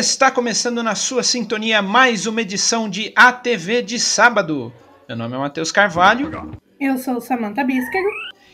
Está 0.00 0.30
começando 0.30 0.82
na 0.82 0.94
sua 0.94 1.22
sintonia 1.22 1.82
mais 1.82 2.24
uma 2.24 2.40
edição 2.40 2.88
de 2.88 3.12
ATV 3.14 3.82
de 3.82 4.00
sábado. 4.00 4.72
Meu 5.06 5.14
nome 5.14 5.34
é 5.34 5.38
Matheus 5.38 5.70
Carvalho. 5.70 6.58
Eu 6.80 6.96
sou 6.96 7.20
Samantha 7.20 7.62
Bíscaro. 7.62 8.08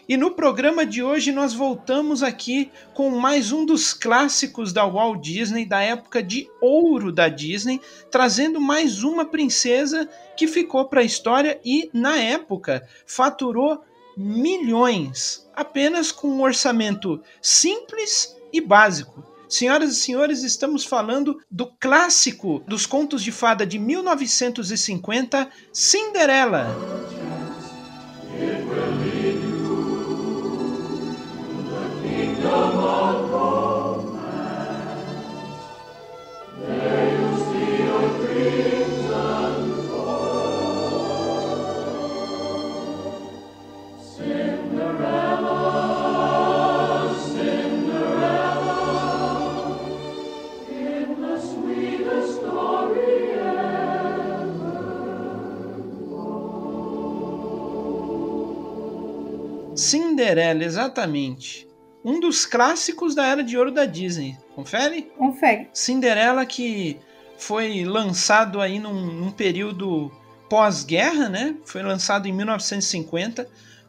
E 0.08 0.16
no 0.16 0.32
programa 0.32 0.84
de 0.84 1.04
hoje 1.04 1.30
nós 1.30 1.54
voltamos 1.54 2.24
aqui 2.24 2.68
com 2.94 3.10
mais 3.10 3.52
um 3.52 3.64
dos 3.64 3.94
clássicos 3.94 4.72
da 4.72 4.84
Walt 4.84 5.22
Disney, 5.22 5.64
da 5.64 5.80
época 5.80 6.20
de 6.20 6.50
ouro 6.60 7.12
da 7.12 7.28
Disney, 7.28 7.80
trazendo 8.10 8.60
mais 8.60 9.04
uma 9.04 9.24
princesa 9.24 10.08
que 10.36 10.48
ficou 10.48 10.86
para 10.86 11.02
a 11.02 11.04
história 11.04 11.60
e, 11.64 11.88
na 11.94 12.18
época, 12.18 12.84
faturou 13.06 13.84
milhões, 14.16 15.48
apenas 15.54 16.10
com 16.10 16.26
um 16.26 16.42
orçamento 16.42 17.22
simples 17.40 18.36
e 18.52 18.60
básico. 18.60 19.35
Senhoras 19.48 19.92
e 19.92 19.94
senhores, 19.94 20.42
estamos 20.42 20.84
falando 20.84 21.38
do 21.50 21.66
clássico 21.66 22.64
dos 22.66 22.84
contos 22.84 23.22
de 23.22 23.30
fada 23.30 23.64
de 23.64 23.78
1950, 23.78 25.48
Cinderela. 25.72 26.74
Cinderela, 60.56 60.64
exatamente. 60.64 61.68
Um 62.04 62.20
dos 62.20 62.46
clássicos 62.46 63.14
da 63.14 63.26
era 63.26 63.42
de 63.42 63.58
ouro 63.58 63.70
da 63.70 63.84
Disney. 63.84 64.36
Confere? 64.54 65.02
Confere. 65.16 65.68
Cinderela 65.72 66.46
que 66.46 66.98
foi 67.36 67.84
lançado 67.84 68.60
aí 68.60 68.78
num, 68.78 69.06
num 69.06 69.30
período 69.30 70.10
pós-guerra, 70.48 71.28
né? 71.28 71.56
Foi 71.64 71.82
lançado 71.82 72.26
em 72.26 72.32
1950. 72.32 73.48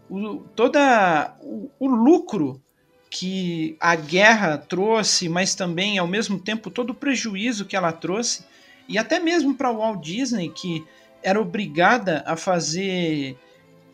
O, 0.09 0.38
toda 0.56 1.36
o, 1.42 1.70
o 1.80 1.88
lucro 1.88 2.62
que 3.09 3.78
a 3.80 3.96
guerra 3.96 4.58
trouxe, 4.58 5.30
mas 5.30 5.56
também 5.56 5.98
ao 5.98 6.08
mesmo 6.08 6.40
tempo 6.40 6.70
todo 6.70 6.90
o 6.90 6.96
prejuízo 6.96 7.66
que 7.66 7.76
ela 7.76 7.92
trouxe, 7.92 8.44
e 8.88 8.98
até 8.98 9.20
mesmo 9.20 9.56
para 9.56 9.72
o 9.72 9.78
Walt 9.78 10.04
Disney, 10.04 10.50
que 10.50 10.86
era 11.22 11.40
obrigada 11.40 12.24
a 12.26 12.36
fazer 12.36 13.38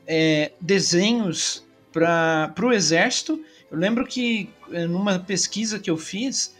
é, 0.07 0.51
desenhos 0.59 1.62
para 1.93 2.53
o 2.61 2.73
exército. 2.73 3.39
Eu 3.71 3.77
lembro 3.77 4.05
que 4.05 4.49
eh, 4.71 4.87
numa 4.87 5.19
pesquisa 5.19 5.79
que 5.79 5.89
eu 5.89 5.95
fiz, 5.97 6.55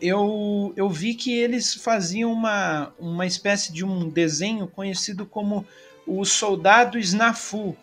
eu, 0.00 0.72
eu 0.74 0.88
vi 0.88 1.14
que 1.14 1.32
eles 1.32 1.74
faziam 1.74 2.32
uma, 2.32 2.92
uma 2.98 3.26
espécie 3.26 3.72
de 3.72 3.84
um 3.84 4.08
desenho 4.08 4.66
conhecido 4.66 5.26
como 5.26 5.64
o 6.06 6.24
Soldado 6.24 6.98
Snafu, 6.98 7.76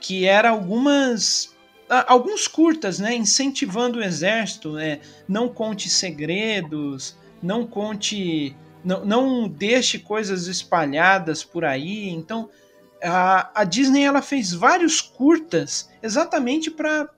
que 0.00 0.26
era 0.26 0.50
algumas 0.50 1.52
alguns 2.06 2.48
curtas, 2.48 2.98
né, 2.98 3.14
incentivando 3.14 3.98
o 3.98 4.02
exército, 4.02 4.78
é, 4.78 5.00
não 5.28 5.48
conte 5.50 5.90
segredos, 5.90 7.14
não 7.42 7.66
conte, 7.66 8.56
não, 8.82 9.04
não 9.04 9.48
deixe 9.48 9.98
coisas 9.98 10.46
espalhadas 10.46 11.44
por 11.44 11.64
aí. 11.64 12.08
Então, 12.08 12.48
a, 13.04 13.50
a 13.54 13.64
Disney 13.64 14.04
ela 14.04 14.22
fez 14.22 14.52
vários 14.52 15.00
curtas 15.00 15.90
exatamente 16.02 16.70
para 16.70 17.08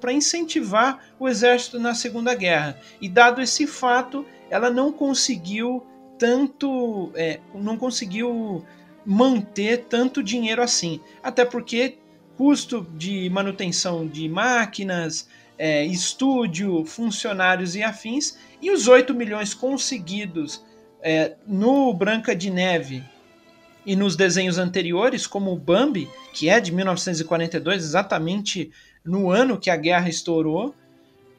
para 0.00 0.12
incentivar 0.12 1.08
o 1.18 1.28
exército 1.28 1.80
na 1.80 1.92
Segunda 1.92 2.32
Guerra. 2.36 2.78
E 3.00 3.08
dado 3.08 3.42
esse 3.42 3.66
fato, 3.66 4.24
ela 4.48 4.70
não 4.70 4.92
conseguiu 4.92 5.84
tanto, 6.16 7.10
é, 7.16 7.40
não 7.52 7.76
conseguiu 7.76 8.64
manter 9.04 9.86
tanto 9.88 10.22
dinheiro 10.22 10.62
assim, 10.62 11.00
até 11.20 11.44
porque 11.44 11.98
custo 12.36 12.86
de 12.96 13.28
manutenção 13.28 14.06
de 14.06 14.28
máquinas, 14.28 15.28
é, 15.58 15.84
estúdio, 15.84 16.84
funcionários 16.84 17.74
e 17.74 17.82
afins, 17.82 18.38
e 18.62 18.70
os 18.70 18.86
8 18.86 19.12
milhões 19.14 19.52
conseguidos 19.52 20.64
é, 21.02 21.34
no 21.44 21.92
Branca 21.92 22.36
de 22.36 22.50
Neve 22.50 23.02
e 23.86 23.94
nos 23.94 24.16
desenhos 24.16 24.58
anteriores, 24.58 25.26
como 25.26 25.52
o 25.52 25.58
Bambi, 25.58 26.10
que 26.32 26.48
é 26.48 26.58
de 26.58 26.72
1942, 26.72 27.84
exatamente 27.84 28.72
no 29.04 29.30
ano 29.30 29.58
que 29.58 29.70
a 29.70 29.76
guerra 29.76 30.08
estourou, 30.08 30.74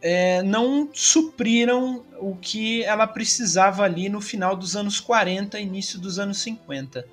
é, 0.02 0.42
não 0.44 0.90
supriram 0.94 2.06
o 2.20 2.36
que 2.36 2.84
ela 2.84 3.06
precisava 3.06 3.84
ali 3.84 4.08
no 4.08 4.22
final 4.22 4.56
dos 4.56 4.76
anos 4.76 5.00
40, 5.02 5.60
início 5.60 6.00
dos 6.00 6.18
anos 6.18 6.38
50. 6.40 7.06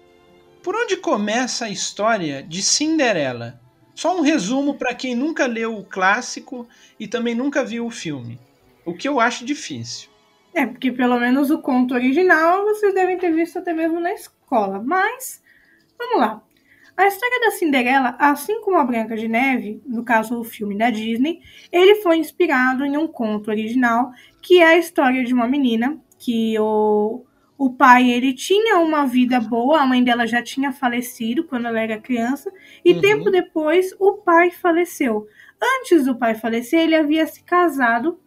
Por 0.63 0.77
onde 0.77 0.97
começa 0.97 1.65
a 1.65 1.71
história 1.71 2.43
de 2.43 2.63
Cinderela? 2.63 3.61
Só 3.95 4.17
um 4.17 4.23
resumo 4.23 4.75
para 4.75 4.95
quem 4.95 5.15
nunca 5.15 5.47
leu 5.47 5.77
o 5.77 5.85
clássico 5.85 6.69
e 6.99 7.07
também 7.09 7.35
nunca 7.35 7.65
viu 7.65 7.87
o 7.87 7.91
filme. 7.91 8.39
O 8.85 8.95
que 8.95 9.09
eu 9.09 9.19
acho 9.19 9.45
difícil. 9.45 10.09
É, 10.55 10.65
porque 10.67 10.93
pelo 10.93 11.19
menos 11.19 11.51
o 11.51 11.59
conto 11.59 11.95
original 11.95 12.65
vocês 12.65 12.95
devem 12.95 13.19
ter 13.19 13.33
visto 13.33 13.59
até 13.59 13.73
mesmo 13.73 13.99
na 13.99 14.13
escola. 14.55 14.81
Mas, 14.85 15.43
vamos 15.99 16.19
lá. 16.19 16.43
A 16.97 17.09
história 17.09 17.41
da 17.41 17.51
Cinderela, 17.51 18.17
assim 18.21 18.61
como 18.61 18.79
a 18.79 18.85
Branca 18.85 19.17
de 19.17 19.27
Neve, 19.27 19.83
no 19.85 20.05
caso 20.05 20.39
o 20.39 20.45
filme 20.45 20.79
da 20.79 20.91
Disney, 20.91 21.41
ele 21.73 21.97
foi 21.97 22.19
inspirado 22.19 22.85
em 22.85 22.97
um 22.97 23.09
conto 23.09 23.51
original, 23.51 24.13
que 24.41 24.61
é 24.61 24.67
a 24.67 24.79
história 24.79 25.25
de 25.25 25.35
uma 25.35 25.49
menina 25.49 25.99
que 26.17 26.57
o, 26.61 27.25
o 27.59 27.71
pai 27.71 28.09
ele 28.09 28.33
tinha 28.33 28.79
uma 28.79 29.07
vida 29.07 29.41
boa, 29.41 29.81
a 29.81 29.87
mãe 29.87 30.05
dela 30.05 30.25
já 30.25 30.41
tinha 30.41 30.71
falecido 30.71 31.43
quando 31.43 31.67
ela 31.67 31.81
era 31.81 32.01
criança, 32.01 32.53
e 32.85 32.93
uhum. 32.93 33.01
tempo 33.01 33.31
depois 33.31 33.93
o 33.99 34.13
pai 34.19 34.53
faleceu. 34.53 35.27
Antes 35.81 36.05
do 36.05 36.17
pai 36.17 36.37
falecer, 36.37 36.79
ele 36.79 36.95
havia 36.95 37.27
se 37.27 37.43
casado 37.43 38.21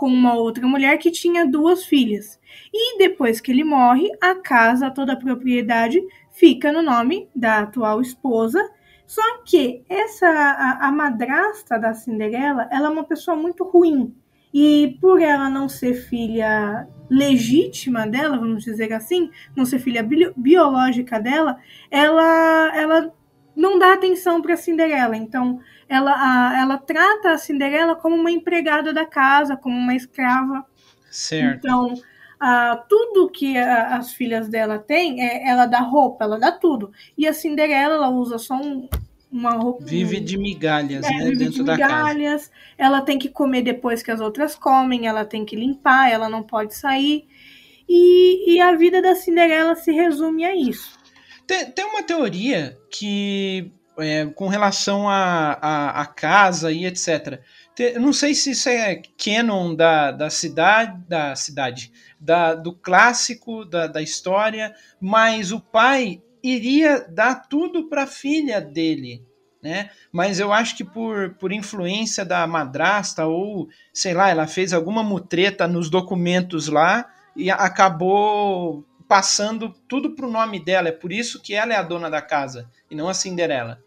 com 0.00 0.08
uma 0.08 0.32
outra 0.32 0.66
mulher 0.66 0.96
que 0.96 1.10
tinha 1.10 1.46
duas 1.46 1.84
filhas. 1.84 2.40
E 2.72 2.96
depois 2.96 3.38
que 3.38 3.52
ele 3.52 3.62
morre, 3.62 4.10
a 4.18 4.34
casa, 4.34 4.90
toda 4.90 5.12
a 5.12 5.16
propriedade, 5.16 6.00
fica 6.30 6.72
no 6.72 6.80
nome 6.80 7.28
da 7.36 7.58
atual 7.58 8.00
esposa. 8.00 8.66
Só 9.06 9.42
que 9.44 9.84
essa 9.90 10.26
a, 10.26 10.88
a 10.88 10.90
madrasta 10.90 11.78
da 11.78 11.92
Cinderela, 11.92 12.66
ela 12.72 12.86
é 12.86 12.90
uma 12.90 13.04
pessoa 13.04 13.36
muito 13.36 13.62
ruim. 13.62 14.14
E 14.54 14.96
por 15.02 15.20
ela 15.20 15.50
não 15.50 15.68
ser 15.68 15.92
filha 15.92 16.88
legítima 17.10 18.06
dela, 18.06 18.38
vamos 18.38 18.64
dizer 18.64 18.94
assim, 18.94 19.30
não 19.54 19.66
ser 19.66 19.80
filha 19.80 20.02
bi 20.02 20.32
biológica 20.34 21.20
dela, 21.20 21.58
ela 21.90 22.72
ela 22.74 23.12
não 23.54 23.78
dá 23.78 23.92
atenção 23.92 24.40
para 24.40 24.56
Cinderela. 24.56 25.14
Então, 25.14 25.60
ela, 25.90 26.12
a, 26.12 26.60
ela 26.60 26.78
trata 26.78 27.32
a 27.32 27.38
Cinderela 27.38 27.96
como 27.96 28.14
uma 28.14 28.30
empregada 28.30 28.92
da 28.92 29.04
casa, 29.04 29.56
como 29.56 29.76
uma 29.76 29.92
escrava. 29.96 30.64
Certo. 31.10 31.66
Então, 31.66 31.94
a, 32.38 32.76
tudo 32.88 33.28
que 33.28 33.58
a, 33.58 33.96
as 33.96 34.12
filhas 34.12 34.48
dela 34.48 34.78
têm, 34.78 35.20
é, 35.20 35.48
ela 35.48 35.66
dá 35.66 35.80
roupa, 35.80 36.24
ela 36.24 36.38
dá 36.38 36.52
tudo. 36.52 36.92
E 37.18 37.26
a 37.26 37.32
Cinderela, 37.32 37.96
ela 37.96 38.08
usa 38.08 38.38
só 38.38 38.54
um, 38.54 38.88
uma 39.32 39.50
roupa. 39.50 39.84
Vive 39.84 40.20
de 40.20 40.38
migalhas, 40.38 41.04
é, 41.04 41.10
né? 41.10 41.24
Vive 41.24 41.36
dentro 41.38 41.64
de 41.64 41.70
migalhas. 41.72 42.42
Da 42.42 42.48
casa. 42.48 42.50
Ela 42.78 43.00
tem 43.00 43.18
que 43.18 43.28
comer 43.28 43.62
depois 43.62 44.00
que 44.00 44.12
as 44.12 44.20
outras 44.20 44.54
comem, 44.54 45.08
ela 45.08 45.24
tem 45.24 45.44
que 45.44 45.56
limpar, 45.56 46.08
ela 46.08 46.28
não 46.28 46.44
pode 46.44 46.76
sair. 46.76 47.26
E, 47.88 48.54
e 48.54 48.60
a 48.60 48.76
vida 48.76 49.02
da 49.02 49.16
Cinderela 49.16 49.74
se 49.74 49.90
resume 49.90 50.44
a 50.44 50.54
isso. 50.54 50.96
Tem, 51.48 51.68
tem 51.68 51.84
uma 51.84 52.04
teoria 52.04 52.78
que, 52.88 53.72
é, 54.00 54.26
com 54.26 54.48
relação 54.48 55.08
à 55.08 55.14
a, 55.14 55.52
a, 55.52 56.00
a, 56.02 56.06
casa 56.06 56.72
e 56.72 56.86
etc. 56.86 57.40
Tem, 57.74 57.98
não 57.98 58.12
sei 58.12 58.34
se 58.34 58.50
isso 58.52 58.68
é 58.68 59.02
canon 59.16 59.74
da, 59.74 60.10
da 60.10 60.30
cidade, 60.30 61.00
da 61.08 61.34
cidade, 61.36 61.92
da, 62.18 62.54
do 62.54 62.72
clássico, 62.72 63.64
da, 63.64 63.86
da 63.86 64.02
história, 64.02 64.74
mas 65.00 65.52
o 65.52 65.60
pai 65.60 66.22
iria 66.42 67.06
dar 67.08 67.48
tudo 67.48 67.88
para 67.88 68.04
a 68.04 68.06
filha 68.06 68.60
dele. 68.60 69.24
Né? 69.62 69.90
Mas 70.10 70.40
eu 70.40 70.52
acho 70.52 70.74
que 70.74 70.84
por, 70.84 71.34
por 71.34 71.52
influência 71.52 72.24
da 72.24 72.46
madrasta 72.46 73.26
ou 73.26 73.68
sei 73.92 74.14
lá, 74.14 74.30
ela 74.30 74.46
fez 74.46 74.72
alguma 74.72 75.02
mutreta 75.02 75.68
nos 75.68 75.90
documentos 75.90 76.68
lá 76.68 77.10
e 77.36 77.50
acabou 77.50 78.86
passando 79.06 79.74
tudo 79.88 80.14
pro 80.14 80.30
nome 80.30 80.64
dela. 80.64 80.88
É 80.88 80.92
por 80.92 81.12
isso 81.12 81.42
que 81.42 81.52
ela 81.54 81.74
é 81.74 81.76
a 81.76 81.82
dona 81.82 82.08
da 82.08 82.22
casa 82.22 82.70
e 82.90 82.94
não 82.94 83.08
a 83.08 83.14
Cinderela. 83.14 83.82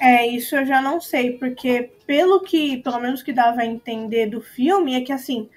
É, 0.00 0.26
isso 0.26 0.56
eu 0.56 0.66
já 0.66 0.80
não 0.82 1.00
sei, 1.00 1.38
porque 1.38 1.90
pelo 2.06 2.40
que, 2.40 2.78
pelo 2.78 3.00
menos 3.00 3.22
que 3.22 3.32
dava 3.32 3.62
a 3.62 3.66
entender 3.66 4.26
do 4.26 4.40
filme, 4.40 4.94
é 4.94 5.00
que 5.00 5.12
assim, 5.12 5.48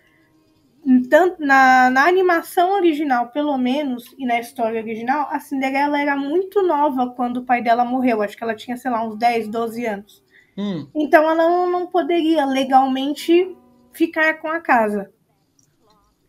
tanto 1.10 1.42
na, 1.44 1.90
na 1.90 2.08
animação 2.08 2.74
original, 2.74 3.28
pelo 3.30 3.58
menos, 3.58 4.16
e 4.18 4.26
na 4.26 4.40
história 4.40 4.82
original, 4.82 5.28
a 5.30 5.40
Cinderela 5.40 6.00
era 6.00 6.16
muito 6.16 6.62
nova 6.64 7.10
quando 7.12 7.38
o 7.38 7.44
pai 7.46 7.62
dela 7.62 7.84
morreu. 7.84 8.22
Acho 8.22 8.38
que 8.38 8.44
ela 8.44 8.56
tinha, 8.56 8.78
sei 8.78 8.90
lá, 8.92 9.04
uns 9.06 9.18
10, 9.18 9.48
12 9.50 9.86
anos. 9.86 10.24
Hum, 10.58 10.88
Então 10.96 11.24
ela 11.24 11.36
não, 11.36 11.72
não 11.72 11.88
poderia 11.88 12.46
legalmente 12.46 13.56
ficar 13.94 14.36
com 14.42 14.50
a 14.50 14.62
casa. 14.62 15.12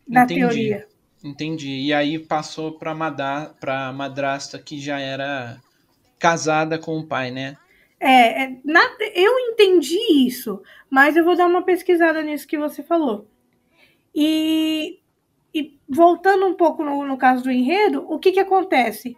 Na 0.08 0.22
Entendi. 0.22 0.34
teoria. 0.34 0.88
entendi. 1.22 1.80
E 1.86 1.92
aí 1.94 2.18
passou 2.18 2.78
pra, 2.78 2.94
madra, 2.94 3.54
pra 3.60 3.92
madrasta 3.92 4.58
que 4.58 4.80
já 4.80 4.98
era 4.98 5.60
casada 6.18 6.78
com 6.78 6.98
o 6.98 7.06
pai, 7.06 7.30
né? 7.30 7.56
É, 8.00 8.44
é, 8.44 8.56
na- 8.64 8.96
eu 9.14 9.38
entendi 9.40 9.98
isso, 10.26 10.62
mas 10.88 11.16
eu 11.16 11.24
vou 11.24 11.36
dar 11.36 11.46
uma 11.46 11.62
pesquisada 11.62 12.22
nisso 12.22 12.46
que 12.46 12.56
você 12.58 12.82
falou. 12.82 13.26
E, 14.14 15.00
e 15.54 15.78
voltando 15.88 16.46
um 16.46 16.54
pouco 16.54 16.84
no, 16.84 17.04
no 17.04 17.18
caso 17.18 17.44
do 17.44 17.50
enredo, 17.50 18.04
o 18.08 18.18
que, 18.18 18.32
que 18.32 18.40
acontece? 18.40 19.16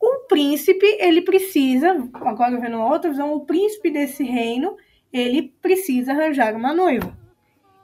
O 0.00 0.26
príncipe, 0.28 0.86
ele 1.00 1.22
precisa, 1.22 1.90
agora 2.14 2.58
vendo 2.60 2.80
outra 2.80 3.10
visão, 3.10 3.32
o 3.34 3.46
príncipe 3.46 3.90
desse 3.90 4.24
reino, 4.24 4.76
ele 5.12 5.54
precisa 5.62 6.12
arranjar 6.12 6.54
uma 6.56 6.74
noiva. 6.74 7.16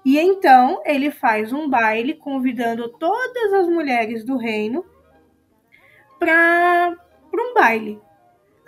E 0.05 0.19
então 0.19 0.83
ele 0.85 1.11
faz 1.11 1.53
um 1.53 1.69
baile 1.69 2.15
convidando 2.15 2.89
todas 2.99 3.53
as 3.53 3.69
mulheres 3.69 4.25
do 4.25 4.37
reino 4.37 4.85
para 6.19 6.97
um 7.35 7.55
baile. 7.55 8.01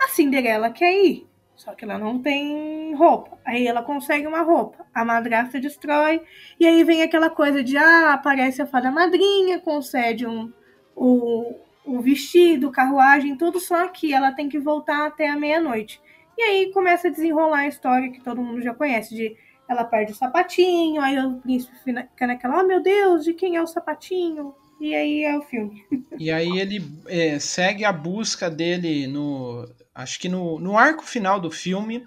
A 0.01 0.07
Cinderela 0.07 0.71
quer 0.71 0.93
ir, 0.93 1.27
só 1.61 1.75
que 1.75 1.85
ela 1.85 1.97
não 1.97 2.19
tem 2.19 2.95
roupa. 2.95 3.37
Aí 3.45 3.67
ela 3.67 3.83
consegue 3.83 4.25
uma 4.25 4.41
roupa. 4.41 4.83
A 4.91 5.05
madrasta 5.05 5.59
destrói. 5.59 6.19
E 6.59 6.65
aí 6.65 6.83
vem 6.83 7.03
aquela 7.03 7.29
coisa 7.29 7.63
de 7.63 7.77
ah, 7.77 8.13
aparece 8.13 8.63
a 8.63 8.65
fada 8.65 8.89
madrinha, 8.89 9.59
concede 9.59 10.25
um, 10.25 10.51
o, 10.95 11.53
o 11.85 12.01
vestido, 12.01 12.71
carruagem, 12.71 13.37
tudo, 13.37 13.59
só 13.59 13.87
que 13.89 14.11
ela 14.11 14.31
tem 14.31 14.49
que 14.49 14.57
voltar 14.57 15.05
até 15.05 15.29
a 15.29 15.37
meia-noite. 15.37 16.01
E 16.35 16.41
aí 16.41 16.71
começa 16.73 17.09
a 17.09 17.11
desenrolar 17.11 17.59
a 17.59 17.67
história 17.67 18.09
que 18.09 18.23
todo 18.23 18.41
mundo 18.41 18.63
já 18.63 18.73
conhece, 18.73 19.13
de 19.13 19.37
ela 19.69 19.83
perde 19.83 20.13
o 20.13 20.15
sapatinho, 20.15 20.99
aí 20.99 21.17
o 21.19 21.35
príncipe 21.35 21.77
fica 21.83 22.27
naquela, 22.27 22.61
oh 22.61 22.67
meu 22.67 22.81
Deus, 22.81 23.23
de 23.23 23.35
quem 23.35 23.55
é 23.55 23.61
o 23.61 23.67
sapatinho? 23.67 24.55
E 24.79 24.95
aí 24.95 25.23
é 25.23 25.37
o 25.37 25.43
filme. 25.43 25.85
E 26.17 26.31
aí 26.31 26.57
ele 26.57 26.83
é, 27.07 27.37
segue 27.37 27.85
a 27.85 27.93
busca 27.93 28.49
dele 28.49 29.05
no. 29.05 29.69
Acho 29.93 30.19
que 30.19 30.29
no, 30.29 30.59
no 30.59 30.77
arco 30.77 31.03
final 31.03 31.39
do 31.39 31.51
filme 31.51 32.05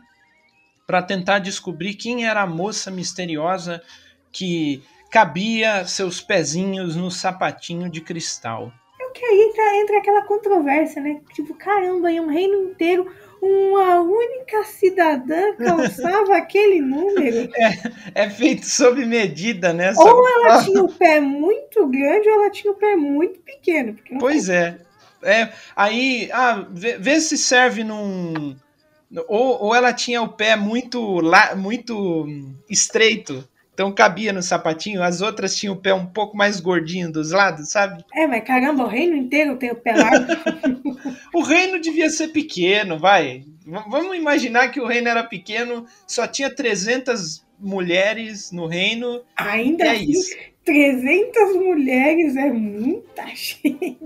para 0.86 1.02
tentar 1.02 1.38
descobrir 1.38 1.94
quem 1.94 2.26
era 2.26 2.42
a 2.42 2.46
moça 2.46 2.90
misteriosa 2.90 3.82
que 4.30 4.82
cabia 5.10 5.86
seus 5.86 6.20
pezinhos 6.20 6.96
no 6.96 7.10
sapatinho 7.10 7.88
de 7.88 8.00
cristal. 8.00 8.72
É 9.00 9.06
o 9.06 9.12
que 9.12 9.24
aí 9.24 9.52
entra, 9.80 9.98
aquela 9.98 10.22
controvérsia, 10.22 11.00
né? 11.00 11.20
Tipo, 11.32 11.54
caramba, 11.54 12.10
em 12.10 12.20
um 12.20 12.26
reino 12.26 12.70
inteiro, 12.70 13.10
uma 13.40 14.00
única 14.00 14.64
cidadã 14.64 15.54
calçava 15.54 16.34
aquele 16.36 16.80
número. 16.80 17.48
É 18.14 18.28
feito 18.28 18.66
sob 18.66 19.04
medida, 19.04 19.72
né? 19.72 19.92
Ou 19.96 20.28
ela 20.28 20.64
tinha 20.64 20.82
o 20.82 20.92
pé 20.92 21.20
muito 21.20 21.86
grande 21.86 22.28
ou 22.28 22.34
ela 22.40 22.50
tinha 22.50 22.72
o 22.72 22.76
pé 22.76 22.96
muito 22.96 23.38
pequeno. 23.40 23.96
Pois 24.18 24.48
é. 24.48 24.78
É. 25.24 25.52
Aí, 25.74 26.28
ah, 26.32 26.66
vê, 26.70 26.98
vê 26.98 27.20
se 27.20 27.36
serve 27.36 27.82
num. 27.84 28.56
Ou, 29.28 29.64
ou 29.64 29.74
ela 29.74 29.92
tinha 29.92 30.20
o 30.22 30.28
pé 30.28 30.56
muito, 30.56 31.20
la, 31.20 31.54
muito 31.54 32.26
estreito, 32.68 33.48
então 33.72 33.92
cabia 33.92 34.32
no 34.32 34.42
sapatinho, 34.42 35.02
as 35.02 35.20
outras 35.20 35.54
tinham 35.54 35.74
o 35.74 35.80
pé 35.80 35.94
um 35.94 36.06
pouco 36.06 36.36
mais 36.36 36.58
gordinho 36.60 37.12
dos 37.12 37.30
lados, 37.30 37.70
sabe? 37.70 38.04
É, 38.12 38.26
mas 38.26 38.42
caramba, 38.44 38.84
o 38.84 38.88
reino 38.88 39.14
inteiro 39.16 39.56
tem 39.56 39.70
o 39.70 39.76
pé 39.76 39.94
largo. 39.94 40.26
O 41.34 41.42
reino 41.42 41.80
devia 41.80 42.08
ser 42.10 42.28
pequeno, 42.28 42.96
vai. 42.98 43.40
V- 43.66 43.84
vamos 43.88 44.16
imaginar 44.16 44.68
que 44.68 44.80
o 44.80 44.86
reino 44.86 45.08
era 45.08 45.24
pequeno, 45.24 45.84
só 46.06 46.26
tinha 46.28 46.48
300 46.48 47.44
mulheres 47.58 48.52
no 48.52 48.66
reino. 48.66 49.20
Ainda 49.36 49.84
É 49.84 49.90
assim, 49.90 50.10
isso. 50.10 50.36
300 50.64 51.56
mulheres 51.56 52.36
é 52.36 52.50
muita 52.50 53.26
gente. 53.34 53.98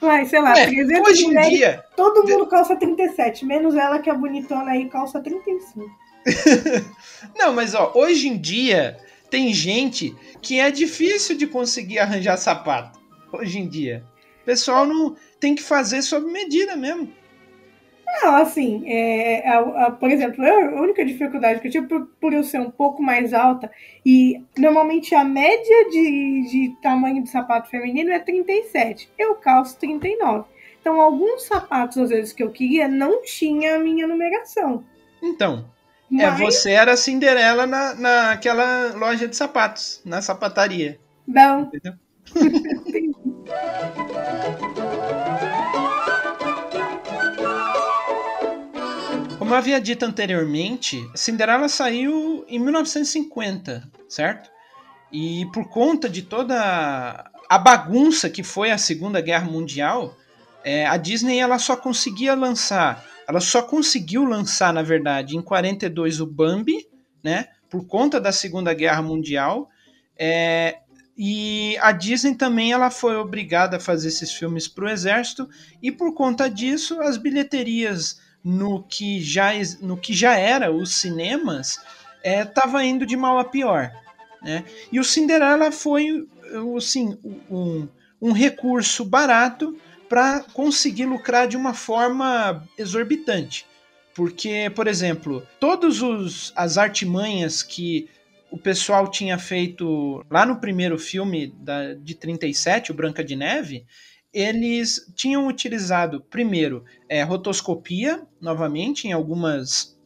Mas, 0.00 0.28
sei 0.28 0.40
lá, 0.40 0.58
É, 0.58 0.66
300 0.66 1.08
hoje 1.08 1.22
em 1.22 1.26
mulheres, 1.28 1.50
dia, 1.50 1.84
todo 1.96 2.26
mundo 2.28 2.46
calça 2.46 2.76
37, 2.76 3.44
menos 3.44 3.74
ela 3.76 3.98
que 3.98 4.10
é 4.10 4.14
bonitona 4.14 4.72
aí 4.72 4.88
calça 4.88 5.20
35. 5.20 5.90
Não, 7.38 7.52
mas 7.52 7.74
ó, 7.74 7.92
hoje 7.94 8.28
em 8.28 8.36
dia 8.36 8.96
tem 9.30 9.52
gente 9.52 10.14
que 10.40 10.58
é 10.58 10.70
difícil 10.70 11.36
de 11.36 11.46
conseguir 11.46 11.98
arranjar 11.98 12.36
sapato. 12.36 12.98
Hoje 13.32 13.58
em 13.58 13.68
dia. 13.68 14.04
O 14.42 14.44
pessoal 14.44 14.86
não 14.86 15.16
tem 15.40 15.54
que 15.54 15.62
fazer 15.62 16.02
sob 16.02 16.30
medida 16.30 16.76
mesmo. 16.76 17.10
Não, 18.22 18.36
assim, 18.36 18.82
é, 18.86 19.48
a- 19.48 19.86
a- 19.86 19.90
por 19.90 20.10
exemplo, 20.10 20.44
eu, 20.44 20.78
a 20.78 20.82
única 20.82 21.04
dificuldade 21.04 21.60
que 21.60 21.66
eu 21.68 21.72
tive 21.72 21.86
por, 21.88 22.06
por 22.20 22.32
eu 22.32 22.44
ser 22.44 22.60
um 22.60 22.70
pouco 22.70 23.02
mais 23.02 23.34
alta, 23.34 23.70
e 24.06 24.40
normalmente 24.56 25.14
a 25.14 25.24
média 25.24 25.88
de, 25.90 26.42
de 26.48 26.76
tamanho 26.80 27.22
de 27.22 27.28
sapato 27.28 27.68
feminino 27.68 28.12
é 28.12 28.18
37. 28.20 29.10
Eu 29.18 29.34
calço 29.34 29.78
39. 29.78 30.44
Então, 30.80 31.00
alguns 31.00 31.44
sapatos, 31.44 31.96
às 31.98 32.10
vezes, 32.10 32.32
que 32.32 32.42
eu 32.42 32.50
queria, 32.50 32.86
não 32.86 33.22
tinha 33.22 33.76
a 33.76 33.78
minha 33.78 34.06
numeração. 34.06 34.84
Então, 35.22 35.64
é 36.12 36.30
Mas, 36.30 36.38
você 36.38 36.70
era 36.72 36.92
a 36.92 36.96
Cinderela 36.96 37.66
na, 37.66 37.94
naquela 37.94 38.92
loja 38.94 39.26
de 39.26 39.34
sapatos, 39.34 40.02
na 40.04 40.20
sapataria. 40.22 41.00
Não, 41.26 41.62
Entendeu? 41.62 41.94
Como 49.54 49.62
havia 49.62 49.80
dito 49.80 50.04
anteriormente, 50.04 51.08
Cinderela 51.14 51.68
saiu 51.68 52.44
em 52.48 52.58
1950, 52.58 53.88
certo? 54.08 54.50
E 55.12 55.46
por 55.52 55.68
conta 55.68 56.08
de 56.08 56.22
toda 56.22 57.30
a 57.48 57.56
bagunça 57.56 58.28
que 58.28 58.42
foi 58.42 58.72
a 58.72 58.78
Segunda 58.78 59.20
Guerra 59.20 59.48
Mundial, 59.48 60.16
é, 60.64 60.84
a 60.86 60.96
Disney 60.96 61.38
ela 61.38 61.56
só 61.60 61.76
conseguia 61.76 62.34
lançar, 62.34 63.06
ela 63.28 63.38
só 63.38 63.62
conseguiu 63.62 64.24
lançar, 64.24 64.74
na 64.74 64.82
verdade, 64.82 65.36
em 65.36 65.40
42 65.40 66.18
o 66.18 66.26
Bambi, 66.26 66.88
né? 67.22 67.46
Por 67.70 67.86
conta 67.86 68.20
da 68.20 68.32
Segunda 68.32 68.74
Guerra 68.74 69.02
Mundial. 69.02 69.70
É, 70.18 70.78
e 71.16 71.78
a 71.80 71.92
Disney 71.92 72.34
também 72.34 72.72
ela 72.72 72.90
foi 72.90 73.14
obrigada 73.14 73.76
a 73.76 73.80
fazer 73.80 74.08
esses 74.08 74.32
filmes 74.32 74.66
para 74.66 74.86
o 74.86 74.90
exército 74.90 75.48
e 75.80 75.92
por 75.92 76.12
conta 76.12 76.50
disso 76.50 77.00
as 77.00 77.16
bilheterias 77.16 78.23
no 78.44 78.82
que 78.82 79.20
já, 79.22 79.52
no 79.80 79.96
que 79.96 80.12
já 80.12 80.36
era 80.36 80.70
os 80.70 80.96
cinemas 80.96 81.80
estava 82.22 82.84
indo 82.84 83.06
de 83.06 83.16
mal 83.16 83.38
a 83.38 83.44
pior. 83.44 83.90
Né? 84.42 84.64
E 84.92 85.00
o 85.00 85.04
Cinderela 85.04 85.72
foi 85.72 86.26
assim, 86.76 87.18
um, 87.50 87.88
um 88.20 88.32
recurso 88.32 89.04
barato 89.04 89.76
para 90.08 90.40
conseguir 90.52 91.06
lucrar 91.06 91.48
de 91.48 91.56
uma 91.56 91.74
forma 91.74 92.66
exorbitante. 92.78 93.66
Porque, 94.14 94.70
por 94.74 94.86
exemplo, 94.86 95.46
todas 95.58 96.52
as 96.54 96.78
artimanhas 96.78 97.62
que 97.62 98.08
o 98.50 98.56
pessoal 98.56 99.10
tinha 99.10 99.36
feito 99.36 100.24
lá 100.30 100.46
no 100.46 100.60
primeiro 100.60 100.96
filme 100.96 101.52
da, 101.58 101.94
de 101.94 102.14
37, 102.14 102.92
o 102.92 102.94
Branca 102.94 103.24
de 103.24 103.34
Neve, 103.34 103.84
eles 104.34 105.08
tinham 105.14 105.46
utilizado, 105.46 106.20
primeiro, 106.28 106.84
é, 107.08 107.22
rotoscopia, 107.22 108.26
novamente, 108.40 109.06
em 109.06 109.12
algumas, 109.12 109.96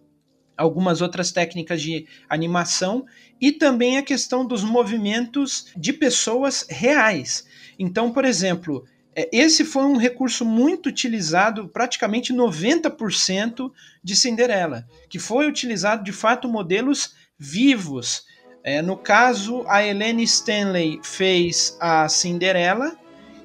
algumas 0.54 1.00
outras 1.00 1.32
técnicas 1.32 1.80
de 1.80 2.06
animação, 2.28 3.06
e 3.40 3.50
também 3.50 3.96
a 3.96 4.02
questão 4.02 4.46
dos 4.46 4.62
movimentos 4.62 5.68
de 5.74 5.94
pessoas 5.94 6.66
reais. 6.68 7.46
Então, 7.78 8.12
por 8.12 8.26
exemplo, 8.26 8.84
é, 9.16 9.30
esse 9.32 9.64
foi 9.64 9.84
um 9.84 9.96
recurso 9.96 10.44
muito 10.44 10.90
utilizado, 10.90 11.66
praticamente 11.66 12.34
90% 12.34 13.72
de 14.04 14.14
Cinderela, 14.14 14.86
que 15.08 15.18
foi 15.18 15.48
utilizado 15.48 16.04
de 16.04 16.12
fato 16.12 16.46
modelos 16.46 17.14
vivos. 17.38 18.26
É, 18.62 18.82
no 18.82 18.96
caso, 18.96 19.64
a 19.68 19.82
Helene 19.82 20.24
Stanley 20.24 21.00
fez 21.02 21.78
a 21.80 22.06
Cinderela 22.10 22.94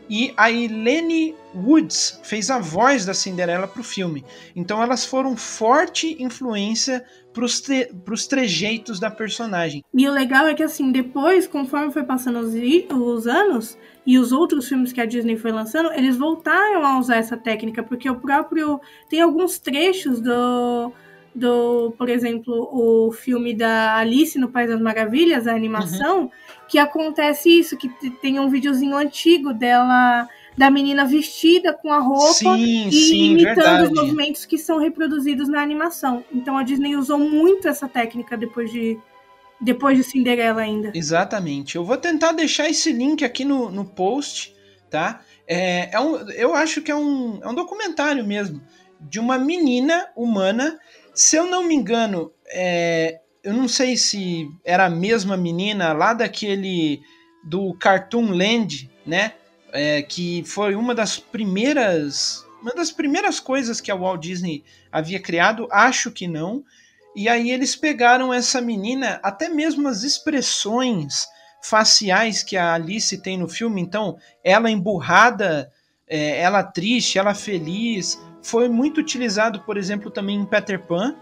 e 0.09 0.33
a 0.35 0.51
Helene 0.51 1.35
Woods 1.55 2.19
fez 2.23 2.49
a 2.49 2.59
voz 2.59 3.05
da 3.05 3.13
Cinderela 3.13 3.67
para 3.67 3.81
o 3.81 3.83
filme. 3.83 4.23
Então 4.55 4.81
elas 4.81 5.05
foram 5.05 5.35
forte 5.35 6.21
influência 6.21 7.05
para 7.33 7.43
os 7.43 7.59
tre 7.59 7.89
trejeitos 8.29 8.99
da 8.99 9.09
personagem. 9.09 9.83
E 9.93 10.07
o 10.07 10.11
legal 10.11 10.45
é 10.47 10.53
que, 10.53 10.63
assim, 10.63 10.91
depois, 10.91 11.47
conforme 11.47 11.91
foi 11.91 12.03
passando 12.03 12.39
os, 12.39 12.53
os, 12.53 13.27
anos 13.27 13.77
e 14.05 14.19
os 14.19 14.31
outros 14.31 14.67
filmes 14.69 14.93
que 14.93 15.01
a 15.01 15.05
Disney 15.05 15.35
foi 15.35 15.51
lançando, 15.51 15.91
eles 15.93 16.15
voltaram 16.15 16.85
a 16.85 16.99
usar 16.99 17.17
essa 17.17 17.35
técnica, 17.35 17.81
porque 17.83 18.09
o 18.09 18.15
próprio. 18.15 18.79
Tem 19.09 19.21
alguns 19.21 19.59
trechos 19.59 20.21
do. 20.21 20.91
Do, 21.35 21.95
por 21.97 22.09
exemplo, 22.09 22.53
o 22.71 23.11
filme 23.11 23.55
da 23.55 23.97
Alice 23.97 24.37
no 24.37 24.49
País 24.49 24.69
das 24.69 24.79
Maravilhas, 24.79 25.47
a 25.47 25.55
animação, 25.55 26.25
uhum. 26.25 26.31
Que 26.67 26.77
acontece 26.79 27.49
isso, 27.49 27.77
que 27.77 27.89
tem 28.21 28.39
um 28.39 28.49
videozinho 28.49 28.95
antigo 28.95 29.53
dela 29.53 30.27
da 30.57 30.69
menina 30.69 31.05
vestida 31.05 31.73
com 31.73 31.91
a 31.91 31.99
roupa 31.99 32.33
sim, 32.33 32.87
e 32.87 32.91
sim, 32.91 33.31
imitando 33.31 33.55
verdade. 33.55 33.83
os 33.83 33.89
movimentos 33.91 34.45
que 34.45 34.57
são 34.57 34.77
reproduzidos 34.77 35.49
na 35.49 35.61
animação. 35.61 36.23
Então 36.31 36.57
a 36.57 36.63
Disney 36.63 36.95
usou 36.95 37.17
muito 37.17 37.67
essa 37.67 37.87
técnica 37.87 38.37
depois 38.37 38.71
de 38.71 38.97
depois 39.59 39.97
de 39.97 40.03
Cinderela 40.03 40.61
ainda. 40.61 40.91
Exatamente. 40.93 41.75
Eu 41.75 41.85
vou 41.85 41.97
tentar 41.97 42.33
deixar 42.33 42.69
esse 42.69 42.91
link 42.91 43.23
aqui 43.23 43.45
no, 43.45 43.71
no 43.71 43.85
post, 43.85 44.53
tá? 44.89 45.21
É, 45.47 45.95
é 45.95 45.99
um, 45.99 46.17
eu 46.31 46.53
acho 46.53 46.81
que 46.81 46.91
é 46.91 46.95
um, 46.95 47.39
é 47.41 47.47
um 47.47 47.55
documentário 47.55 48.25
mesmo 48.25 48.61
de 48.99 49.19
uma 49.19 49.37
menina 49.37 50.09
humana. 50.15 50.77
Se 51.13 51.37
eu 51.37 51.45
não 51.45 51.63
me 51.63 51.75
engano, 51.75 52.33
é, 52.47 53.21
eu 53.43 53.53
não 53.53 53.67
sei 53.67 53.97
se 53.97 54.49
era 54.63 54.85
a 54.85 54.89
mesma 54.89 55.35
menina 55.35 55.91
lá 55.91 56.13
daquele 56.13 57.01
do 57.43 57.73
Cartoon 57.73 58.31
Land, 58.31 58.89
né? 59.05 59.33
É, 59.71 60.01
que 60.03 60.43
foi 60.45 60.75
uma 60.75 60.93
das 60.93 61.17
primeiras 61.17 62.45
uma 62.61 62.73
das 62.73 62.91
primeiras 62.91 63.41
coisas 63.41 63.81
que 63.81 63.91
a 63.91 63.95
Walt 63.95 64.21
Disney 64.21 64.63
havia 64.89 65.19
criado, 65.19 65.67
acho 65.69 66.09
que 66.09 66.27
não. 66.27 66.63
E 67.13 67.27
aí 67.27 67.51
eles 67.51 67.75
pegaram 67.75 68.33
essa 68.33 68.61
menina, 68.61 69.19
até 69.21 69.49
mesmo 69.49 69.89
as 69.89 70.03
expressões 70.03 71.27
faciais 71.61 72.41
que 72.41 72.55
a 72.55 72.73
Alice 72.73 73.17
tem 73.17 73.37
no 73.37 73.49
filme, 73.49 73.81
então 73.81 74.17
ela 74.43 74.71
emburrada, 74.71 75.69
é, 76.07 76.39
ela 76.39 76.63
triste, 76.63 77.19
ela 77.19 77.33
feliz, 77.33 78.17
foi 78.41 78.69
muito 78.69 79.01
utilizado, 79.01 79.59
por 79.61 79.75
exemplo, 79.75 80.09
também 80.09 80.37
em 80.37 80.45
Peter 80.45 80.79
Pan. 80.79 81.15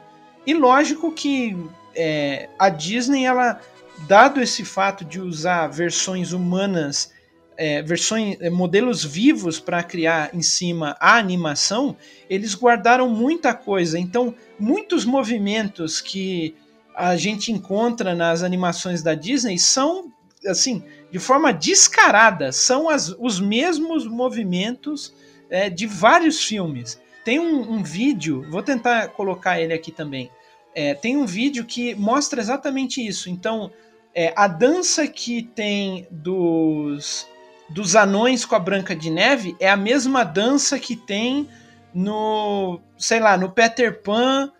E 0.45 0.53
lógico 0.53 1.11
que 1.11 1.55
é, 1.95 2.49
a 2.57 2.69
Disney, 2.69 3.25
ela, 3.25 3.59
dado 4.07 4.41
esse 4.41 4.63
fato 4.65 5.03
de 5.03 5.19
usar 5.19 5.67
versões 5.67 6.31
humanas, 6.31 7.11
é, 7.57 7.81
versões, 7.81 8.37
é, 8.39 8.49
modelos 8.49 9.03
vivos 9.03 9.59
para 9.59 9.83
criar 9.83 10.33
em 10.33 10.41
cima 10.41 10.95
a 10.99 11.17
animação, 11.17 11.95
eles 12.29 12.55
guardaram 12.55 13.09
muita 13.09 13.53
coisa. 13.53 13.99
Então, 13.99 14.33
muitos 14.59 15.05
movimentos 15.05 16.01
que 16.01 16.55
a 16.95 17.15
gente 17.15 17.51
encontra 17.51 18.13
nas 18.15 18.43
animações 18.43 19.01
da 19.01 19.13
Disney 19.13 19.57
são, 19.57 20.11
assim, 20.47 20.83
de 21.11 21.19
forma 21.19 21.53
descarada, 21.53 22.51
são 22.51 22.89
as, 22.89 23.09
os 23.19 23.39
mesmos 23.39 24.05
movimentos 24.05 25.13
é, 25.49 25.69
de 25.69 25.85
vários 25.85 26.43
filmes. 26.43 26.99
Tem 27.23 27.39
um, 27.39 27.73
um, 27.73 27.83
vídeo, 27.83 28.45
vou 28.49 28.63
tentar 28.63 29.09
colocar 29.09 29.59
ele 29.59 29.73
aqui 29.73 29.91
também. 29.91 30.31
É, 30.73 30.93
tem 30.93 31.17
um 31.17 31.25
vídeo 31.25 31.65
que 31.65 31.93
mostra 31.95 32.39
exatamente 32.39 33.05
isso. 33.05 33.29
Então, 33.29 33.71
é, 34.13 34.33
a 34.35 34.47
dança 34.47 35.07
que 35.07 35.43
tem 35.43 36.07
dos, 36.09 37.27
dos 37.69 37.95
anões 37.95 38.45
com 38.45 38.55
a 38.55 38.59
Branca 38.59 38.95
de 38.95 39.09
Neve 39.09 39.55
é 39.59 39.69
a 39.69 39.77
mesma 39.77 40.23
dança 40.23 40.79
que 40.79 40.95
tem 40.95 41.47
no, 41.93 42.79
sei 42.97 43.19
lá, 43.19 43.37
no 43.37 43.51
Peter 43.51 44.01
Pan 44.01 44.51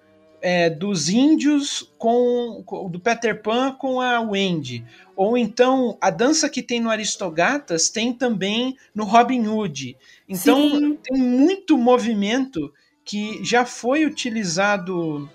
é, 0.41 0.69
dos 0.69 1.07
índios 1.07 1.93
com, 1.97 2.63
com, 2.65 2.89
do 2.89 2.99
Peter 2.99 3.41
Pan 3.41 3.73
com 3.73 4.01
a 4.01 4.19
Wendy. 4.19 4.83
Ou 5.15 5.37
então 5.37 5.97
a 6.01 6.09
dança 6.09 6.49
que 6.49 6.63
tem 6.63 6.79
no 6.79 6.89
Aristogatas 6.89 7.89
tem 7.89 8.13
também 8.13 8.75
no 8.93 9.03
Robin 9.03 9.45
Hood. 9.47 9.95
Então 10.27 10.57
Sim. 10.57 10.97
tem 11.03 11.17
muito 11.17 11.77
movimento 11.77 12.73
que 13.03 13.43
já 13.43 13.65
foi 13.65 14.05
utilizado 14.05 15.29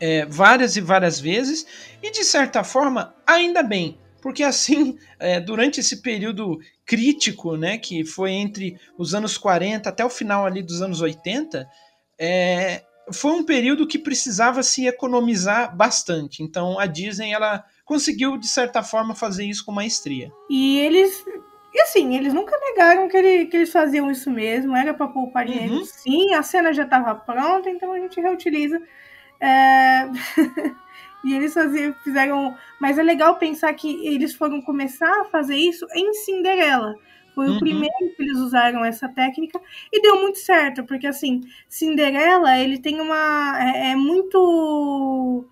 é, 0.00 0.26
várias 0.26 0.76
e 0.76 0.80
várias 0.80 1.20
vezes 1.20 1.66
e 2.02 2.10
de 2.10 2.24
certa 2.24 2.62
forma 2.62 3.14
ainda 3.26 3.62
bem, 3.62 3.98
porque 4.20 4.42
assim 4.42 4.98
é, 5.18 5.40
durante 5.40 5.80
esse 5.80 6.02
período 6.02 6.58
crítico, 6.84 7.56
né, 7.56 7.78
que 7.78 8.04
foi 8.04 8.32
entre 8.32 8.78
os 8.96 9.14
anos 9.14 9.36
40 9.36 9.88
até 9.88 10.04
o 10.04 10.10
final 10.10 10.46
ali 10.46 10.62
dos 10.62 10.80
anos 10.80 11.00
80, 11.00 11.68
é, 12.18 12.82
foi 13.12 13.32
um 13.32 13.44
período 13.44 13.86
que 13.86 13.98
precisava 13.98 14.62
se 14.62 14.86
economizar 14.86 15.74
bastante. 15.76 16.42
Então 16.42 16.78
a 16.78 16.86
Disney 16.86 17.32
ela 17.32 17.64
conseguiu 17.84 18.36
de 18.36 18.46
certa 18.46 18.82
forma 18.82 19.14
fazer 19.14 19.44
isso 19.44 19.64
com 19.64 19.72
maestria. 19.72 20.30
E 20.50 20.78
eles 20.80 21.24
e 21.74 21.80
assim, 21.82 22.16
eles 22.16 22.32
nunca 22.32 22.58
negaram 22.58 23.08
que, 23.08 23.16
ele, 23.16 23.46
que 23.46 23.56
eles 23.56 23.70
faziam 23.70 24.10
isso 24.10 24.30
mesmo, 24.30 24.74
era 24.74 24.94
para 24.94 25.06
poupar 25.06 25.44
dinheiro 25.44 25.74
uhum. 25.74 25.84
sim, 25.84 26.34
a 26.34 26.42
cena 26.42 26.72
já 26.72 26.84
estava 26.84 27.14
pronta, 27.14 27.68
então 27.68 27.92
a 27.92 27.98
gente 27.98 28.20
reutiliza. 28.20 28.80
É... 29.40 30.08
e 31.24 31.34
eles 31.34 31.54
faziam, 31.54 31.94
fizeram. 32.04 32.56
Mas 32.80 32.98
é 32.98 33.02
legal 33.02 33.36
pensar 33.36 33.72
que 33.74 34.06
eles 34.06 34.34
foram 34.34 34.60
começar 34.62 35.20
a 35.20 35.24
fazer 35.26 35.56
isso 35.56 35.86
em 35.94 36.12
Cinderela. 36.14 36.94
Foi 37.34 37.48
uhum. 37.48 37.56
o 37.56 37.60
primeiro 37.60 38.14
que 38.16 38.22
eles 38.22 38.38
usaram 38.38 38.84
essa 38.84 39.08
técnica 39.08 39.60
e 39.92 40.02
deu 40.02 40.20
muito 40.20 40.38
certo, 40.38 40.82
porque 40.84 41.06
assim, 41.06 41.42
Cinderela, 41.68 42.58
ele 42.58 42.78
tem 42.78 43.00
uma. 43.00 43.56
É, 43.60 43.92
é 43.92 43.96
muito. 43.96 45.44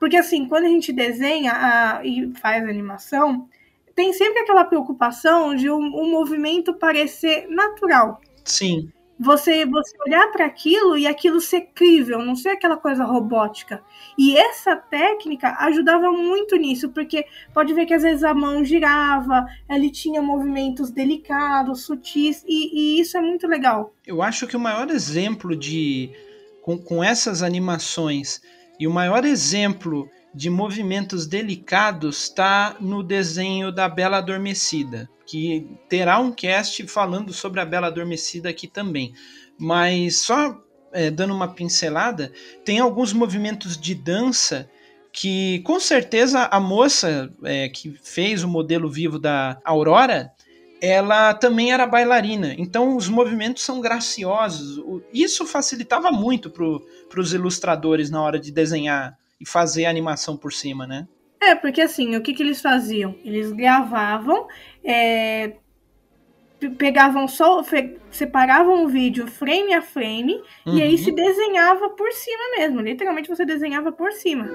Porque 0.00 0.16
assim, 0.16 0.46
quando 0.48 0.64
a 0.64 0.68
gente 0.68 0.92
desenha 0.92 1.52
a, 1.52 2.04
e 2.04 2.32
faz 2.40 2.68
animação, 2.68 3.48
tem 3.94 4.12
sempre 4.12 4.40
aquela 4.40 4.64
preocupação 4.64 5.54
de 5.54 5.70
um, 5.70 5.76
um 5.76 6.10
movimento 6.10 6.74
parecer 6.74 7.48
natural. 7.48 8.20
Sim 8.44 8.90
você 9.18 9.66
você 9.66 9.96
olhar 10.06 10.30
para 10.30 10.46
aquilo 10.46 10.96
e 10.96 11.06
aquilo 11.06 11.40
ser 11.40 11.70
crível, 11.74 12.20
não 12.20 12.36
ser 12.36 12.50
aquela 12.50 12.76
coisa 12.76 13.04
robótica. 13.04 13.82
E 14.16 14.36
essa 14.36 14.76
técnica 14.76 15.56
ajudava 15.60 16.10
muito 16.12 16.56
nisso, 16.56 16.90
porque 16.90 17.24
pode 17.52 17.74
ver 17.74 17.86
que 17.86 17.94
às 17.94 18.02
vezes 18.02 18.22
a 18.22 18.32
mão 18.32 18.64
girava, 18.64 19.46
ele 19.68 19.90
tinha 19.90 20.22
movimentos 20.22 20.90
delicados, 20.90 21.82
sutis, 21.82 22.44
e, 22.46 22.98
e 22.98 23.00
isso 23.00 23.16
é 23.16 23.20
muito 23.20 23.46
legal. 23.46 23.92
Eu 24.06 24.22
acho 24.22 24.46
que 24.46 24.56
o 24.56 24.60
maior 24.60 24.90
exemplo 24.90 25.56
de 25.56 26.10
com, 26.62 26.78
com 26.78 27.02
essas 27.02 27.42
animações 27.42 28.40
e 28.78 28.86
o 28.86 28.90
maior 28.90 29.24
exemplo 29.24 30.08
de 30.38 30.48
movimentos 30.48 31.26
delicados 31.26 32.22
está 32.22 32.76
no 32.78 33.02
desenho 33.02 33.72
da 33.72 33.88
Bela 33.88 34.18
Adormecida 34.18 35.10
que 35.26 35.66
terá 35.88 36.18
um 36.18 36.32
cast 36.32 36.86
falando 36.86 37.34
sobre 37.34 37.60
a 37.60 37.64
Bela 37.64 37.88
Adormecida 37.88 38.48
aqui 38.48 38.66
também. 38.66 39.12
Mas 39.58 40.20
só 40.20 40.58
é, 40.92 41.10
dando 41.10 41.34
uma 41.34 41.48
pincelada, 41.48 42.32
tem 42.64 42.78
alguns 42.78 43.12
movimentos 43.12 43.76
de 43.76 43.94
dança 43.94 44.70
que 45.12 45.58
com 45.66 45.78
certeza 45.78 46.44
a 46.44 46.58
moça 46.58 47.30
é, 47.44 47.68
que 47.68 47.90
fez 48.02 48.42
o 48.42 48.48
modelo 48.48 48.88
vivo 48.88 49.18
da 49.18 49.60
Aurora, 49.64 50.32
ela 50.80 51.34
também 51.34 51.72
era 51.72 51.84
bailarina. 51.84 52.54
Então 52.56 52.96
os 52.96 53.08
movimentos 53.08 53.64
são 53.64 53.80
graciosos. 53.80 54.80
Isso 55.12 55.44
facilitava 55.44 56.10
muito 56.10 56.48
para 56.48 57.20
os 57.20 57.34
ilustradores 57.34 58.08
na 58.08 58.22
hora 58.22 58.38
de 58.38 58.52
desenhar 58.52 59.18
e 59.40 59.46
fazer 59.46 59.86
a 59.86 59.90
animação 59.90 60.36
por 60.36 60.52
cima, 60.52 60.86
né? 60.86 61.06
É, 61.40 61.54
porque 61.54 61.80
assim, 61.80 62.16
o 62.16 62.22
que, 62.22 62.34
que 62.34 62.42
eles 62.42 62.60
faziam? 62.60 63.14
Eles 63.24 63.52
gravavam, 63.52 64.48
é, 64.82 65.52
pegavam 66.76 67.28
só, 67.28 67.62
separavam 68.10 68.84
o 68.84 68.88
vídeo 68.88 69.28
frame 69.28 69.72
a 69.72 69.82
frame 69.82 70.42
uhum. 70.66 70.76
e 70.76 70.82
aí 70.82 70.92
uhum. 70.92 70.98
se 70.98 71.12
desenhava 71.12 71.90
por 71.90 72.12
cima 72.12 72.42
mesmo. 72.58 72.80
Literalmente 72.80 73.28
você 73.28 73.44
desenhava 73.44 73.92
por 73.92 74.12
cima. 74.12 74.48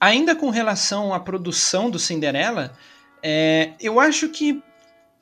Ainda 0.00 0.36
com 0.36 0.50
relação 0.50 1.12
à 1.12 1.18
produção 1.18 1.90
do 1.90 1.98
Cinderela, 1.98 2.72
é, 3.22 3.72
eu 3.80 3.98
acho 3.98 4.28
que 4.28 4.62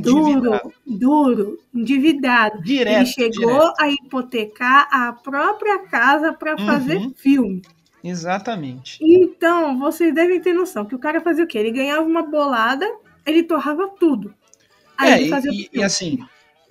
Duro, 0.00 0.72
duro, 0.86 1.58
endividado. 1.74 2.62
Direto, 2.62 2.96
Ele 2.96 3.06
chegou 3.06 3.52
direto. 3.52 3.74
a 3.78 3.90
hipotecar 3.90 4.88
a 4.90 5.12
própria 5.12 5.80
casa 5.80 6.32
para 6.32 6.52
uhum. 6.52 6.66
fazer 6.66 7.10
filme. 7.16 7.60
Exatamente. 8.02 8.98
Então, 9.02 9.78
vocês 9.78 10.14
devem 10.14 10.40
ter 10.40 10.54
noção 10.54 10.86
que 10.86 10.94
o 10.94 10.98
cara 10.98 11.20
fazia 11.20 11.44
o 11.44 11.46
quê? 11.46 11.58
Ele 11.58 11.70
ganhava 11.70 12.02
uma 12.02 12.22
bolada, 12.22 12.86
ele 13.26 13.42
torrava 13.42 13.88
tudo. 13.88 14.34
Aí 14.96 15.10
é, 15.10 15.20
ele 15.20 15.30
fazia 15.30 15.50
e, 15.50 15.68
e 15.72 15.82
assim, 15.82 16.18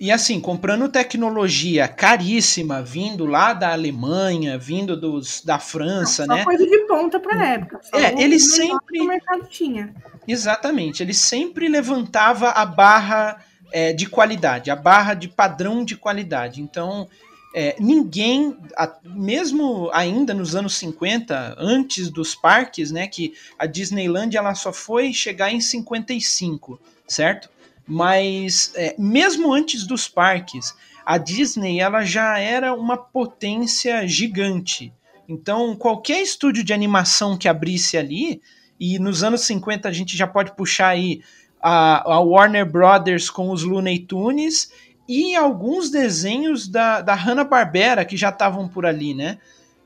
e 0.00 0.10
assim, 0.10 0.40
comprando 0.40 0.88
tecnologia 0.88 1.86
caríssima, 1.86 2.82
vindo 2.82 3.26
lá 3.26 3.52
da 3.52 3.72
Alemanha, 3.72 4.58
vindo 4.58 4.96
dos, 4.96 5.40
da 5.42 5.58
França, 5.58 6.26
Não, 6.26 6.36
né? 6.36 6.44
coisa 6.44 6.66
de 6.66 6.78
ponta 6.86 7.20
para 7.20 7.46
época. 7.46 7.80
é, 7.92 8.20
ele 8.22 8.38
sempre. 8.38 9.00
o 9.00 9.06
mercado 9.06 9.46
tinha. 9.48 9.94
Exatamente, 10.26 11.02
ele 11.02 11.14
sempre 11.14 11.68
levantava 11.68 12.50
a 12.50 12.66
barra 12.66 13.44
é, 13.72 13.92
de 13.92 14.06
qualidade, 14.06 14.70
a 14.70 14.76
barra 14.76 15.14
de 15.14 15.28
padrão 15.28 15.84
de 15.84 15.96
qualidade. 15.96 16.60
Então, 16.60 17.08
é, 17.54 17.76
ninguém, 17.78 18.56
mesmo 19.04 19.88
ainda 19.92 20.34
nos 20.34 20.56
anos 20.56 20.76
50, 20.76 21.54
antes 21.56 22.10
dos 22.10 22.34
parques, 22.34 22.90
né, 22.90 23.06
que 23.06 23.32
a 23.56 23.64
Disneyland 23.64 24.36
ela 24.36 24.56
só 24.56 24.72
foi 24.72 25.12
chegar 25.12 25.52
em 25.52 25.60
55, 25.60 26.80
certo? 27.06 27.48
Mas 27.86 28.72
é, 28.74 28.96
mesmo 28.98 29.52
antes 29.52 29.86
dos 29.86 30.08
parques, 30.08 30.74
a 31.06 31.16
Disney 31.16 31.78
ela 31.78 32.04
já 32.04 32.38
era 32.40 32.74
uma 32.74 32.96
potência 32.96 34.04
gigante. 34.08 34.92
Então, 35.28 35.76
qualquer 35.76 36.20
estúdio 36.20 36.64
de 36.64 36.72
animação 36.72 37.38
que 37.38 37.48
abrisse 37.48 37.96
ali, 37.96 38.42
e 38.80 38.98
nos 38.98 39.22
anos 39.22 39.42
50 39.42 39.88
a 39.88 39.92
gente 39.92 40.16
já 40.16 40.26
pode 40.26 40.56
puxar 40.56 40.88
aí 40.88 41.22
a, 41.62 42.12
a 42.14 42.20
Warner 42.20 42.70
Brothers 42.70 43.30
com 43.30 43.50
os 43.50 43.62
Looney 43.62 44.00
Tunes 44.00 44.70
e 45.08 45.34
alguns 45.34 45.90
desenhos 45.90 46.66
da, 46.66 47.00
da 47.00 47.14
Hanna-Barbera 47.14 48.04
que 48.04 48.16
já 48.16 48.30
estavam 48.30 48.68
por 48.68 48.86
ali, 48.86 49.14
né? 49.14 49.38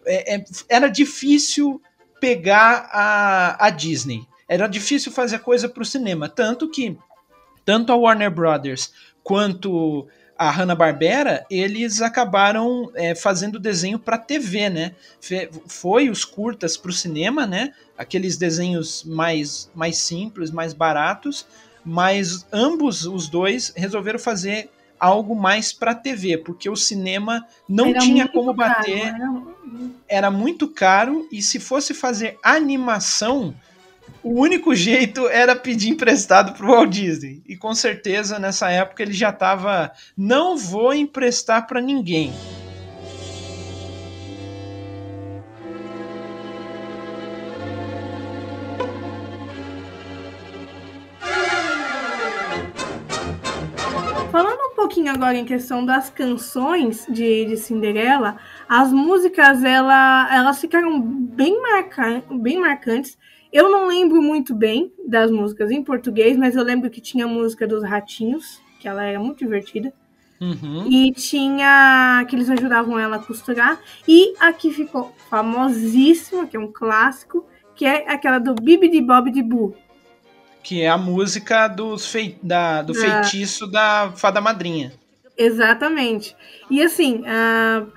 É, 0.07 0.37
é, 0.37 0.45
era 0.69 0.89
difícil 0.89 1.83
pegar 2.21 2.89
a, 2.93 3.67
a 3.67 3.71
Disney. 3.71 4.27
Era 4.49 4.67
difícil 4.67 5.13
fazer 5.13 5.41
coisa 5.41 5.69
para 5.69 5.83
o 5.83 5.87
cinema. 5.87 6.29
Tanto 6.29 6.71
que 6.71 6.97
tanto 7.65 7.93
a 7.93 7.97
Warner 7.97 8.31
Brothers 8.31 8.93
quanto 9.23 10.09
a 10.39 10.51
Hanna-Barbera, 10.51 11.45
eles 11.51 12.01
acabaram 12.01 12.93
é, 12.95 13.15
fazendo 13.15 13.59
desenho 13.59 13.99
para 13.99 14.17
TV, 14.17 14.71
né? 14.71 14.95
Foi 15.67 16.09
os 16.09 16.25
curtas 16.25 16.77
para 16.77 16.91
o 16.91 16.95
cinema, 16.95 17.45
né? 17.45 17.75
Aqueles 17.97 18.37
desenhos 18.37 19.03
mais, 19.03 19.69
mais 19.75 19.99
simples, 19.99 20.53
mais 20.53 20.73
baratos, 20.73 21.45
mas 21.85 22.47
ambos 22.53 23.05
os 23.05 23.29
dois 23.29 23.73
resolveram 23.77 24.19
fazer 24.19 24.71
algo 24.99 25.35
mais 25.35 25.73
para 25.73 25.95
TV, 25.95 26.39
porque 26.39 26.69
o 26.69 26.77
cinema 26.77 27.47
não 27.69 27.89
era 27.89 27.99
tinha 28.01 28.29
como 28.29 28.53
bater, 28.53 29.13
caro, 29.13 29.57
era... 30.09 30.27
era 30.27 30.31
muito 30.31 30.69
caro 30.69 31.29
e 31.31 31.41
se 31.43 31.59
fosse 31.59 31.95
fazer 31.95 32.39
animação, 32.43 33.55
o 34.23 34.41
único 34.41 34.75
jeito 34.75 35.29
era 35.29 35.55
pedir 35.55 35.91
emprestado 35.91 36.53
pro 36.53 36.69
Walt 36.69 36.91
Disney. 36.91 37.43
E 37.47 37.57
com 37.57 37.75
certeza 37.75 38.39
nessa 38.39 38.71
época 38.71 39.03
ele 39.03 39.13
já 39.13 39.31
estava 39.31 39.93
não 40.17 40.57
vou 40.57 40.93
emprestar 40.93 41.67
para 41.67 41.81
ninguém. 41.81 42.33
Agora 55.09 55.37
em 55.37 55.45
questão 55.45 55.85
das 55.85 56.11
canções 56.11 57.07
de, 57.09 57.47
de 57.47 57.57
Cinderela, 57.57 58.37
as 58.69 58.93
músicas 58.93 59.65
ela, 59.65 60.29
elas 60.35 60.61
ficaram 60.61 61.01
bem, 61.01 61.61
marca, 61.61 62.23
bem 62.31 62.59
marcantes 62.59 63.19
eu 63.53 63.71
não 63.71 63.87
lembro 63.87 64.21
muito 64.21 64.55
bem 64.55 64.93
das 65.07 65.31
músicas 65.31 65.71
em 65.71 65.83
português, 65.83 66.37
mas 66.37 66.55
eu 66.55 66.63
lembro 66.63 66.91
que 66.91 67.01
tinha 67.01 67.25
a 67.25 67.29
música 67.29 67.67
dos 67.67 67.83
ratinhos, 67.83 68.61
que 68.79 68.87
ela 68.87 69.03
era 69.03 69.19
muito 69.19 69.39
divertida. 69.39 69.93
Uhum. 70.41 70.87
E 70.89 71.11
tinha 71.13 72.25
que 72.29 72.37
eles 72.37 72.49
ajudavam 72.49 72.99
ela 72.99 73.17
a 73.17 73.19
costurar. 73.19 73.81
E 74.07 74.35
a 74.39 74.53
que 74.53 74.71
ficou 74.71 75.15
famosíssima, 75.31 76.47
que 76.47 76.57
é 76.57 76.61
um 76.61 76.71
clássico, 76.71 77.45
que 77.75 77.87
é 77.87 78.11
aquela 78.11 78.39
do 78.39 78.55
Bibi 78.55 78.89
de 78.89 79.01
Bob 79.01 79.31
de 79.31 79.43
Boo. 79.43 79.75
Que 80.63 80.83
é 80.83 80.89
a 80.89 80.99
música 80.99 81.69
dos 81.69 82.11
fei 82.11 82.39
da, 82.43 82.83
do 82.83 82.93
da... 82.93 83.01
feitiço 83.01 83.67
da 83.67 84.13
Fada 84.17 84.41
Madrinha. 84.41 84.93
Exatamente. 85.37 86.37
E 86.69 86.83
assim, 86.83 87.23
uh, 87.23 87.93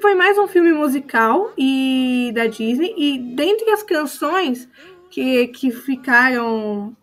foi 0.00 0.14
mais 0.14 0.36
um 0.38 0.46
filme 0.46 0.72
musical 0.72 1.52
e 1.56 2.30
da 2.34 2.46
Disney 2.46 2.94
e 2.96 3.18
dentre 3.18 3.70
as 3.70 3.82
canções 3.82 4.68
que, 5.10 5.48
que 5.48 5.70
ficaram 5.70 6.94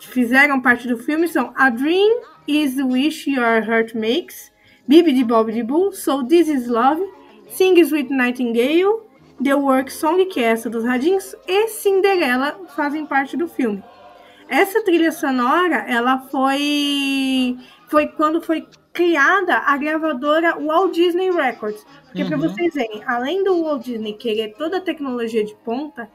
que 0.00 0.08
fizeram 0.08 0.60
parte 0.60 0.88
do 0.88 0.96
filme 0.96 1.28
são 1.28 1.52
A 1.54 1.68
Dream 1.68 2.22
is 2.46 2.76
the 2.76 2.84
Wish 2.84 3.28
Your 3.28 3.62
Heart 3.62 3.94
Makes, 3.94 4.52
Bibi 4.86 5.12
de 5.12 5.24
Bob 5.24 5.52
de 5.52 5.62
Boo, 5.62 5.92
So 5.92 6.24
This 6.24 6.48
Is 6.48 6.68
Love, 6.68 7.02
Sing 7.48 7.78
Sweet 7.80 8.12
Nightingale, 8.12 9.02
The 9.42 9.54
Work 9.54 9.92
Song, 9.92 10.24
que 10.26 10.40
é 10.40 10.44
essa 10.44 10.70
dos 10.70 10.84
radinhos, 10.84 11.34
e 11.46 11.68
Cinderela 11.68 12.58
fazem 12.74 13.04
parte 13.06 13.36
do 13.36 13.46
filme. 13.46 13.82
Essa 14.48 14.82
trilha 14.82 15.12
sonora, 15.12 15.84
ela 15.88 16.18
foi 16.18 17.58
foi 17.88 18.08
quando 18.08 18.40
foi 18.40 18.66
criada 18.92 19.58
a 19.58 19.76
gravadora 19.76 20.56
Walt 20.58 20.94
Disney 20.94 21.30
Records. 21.30 21.84
Porque 22.04 22.22
uhum. 22.22 22.28
para 22.28 22.38
vocês 22.38 22.74
verem, 22.74 23.02
além 23.06 23.44
do 23.44 23.62
Walt 23.62 23.84
Disney 23.84 24.14
querer 24.14 24.54
toda 24.56 24.78
a 24.78 24.80
tecnologia 24.80 25.44
de 25.44 25.54
ponta, 25.56 26.10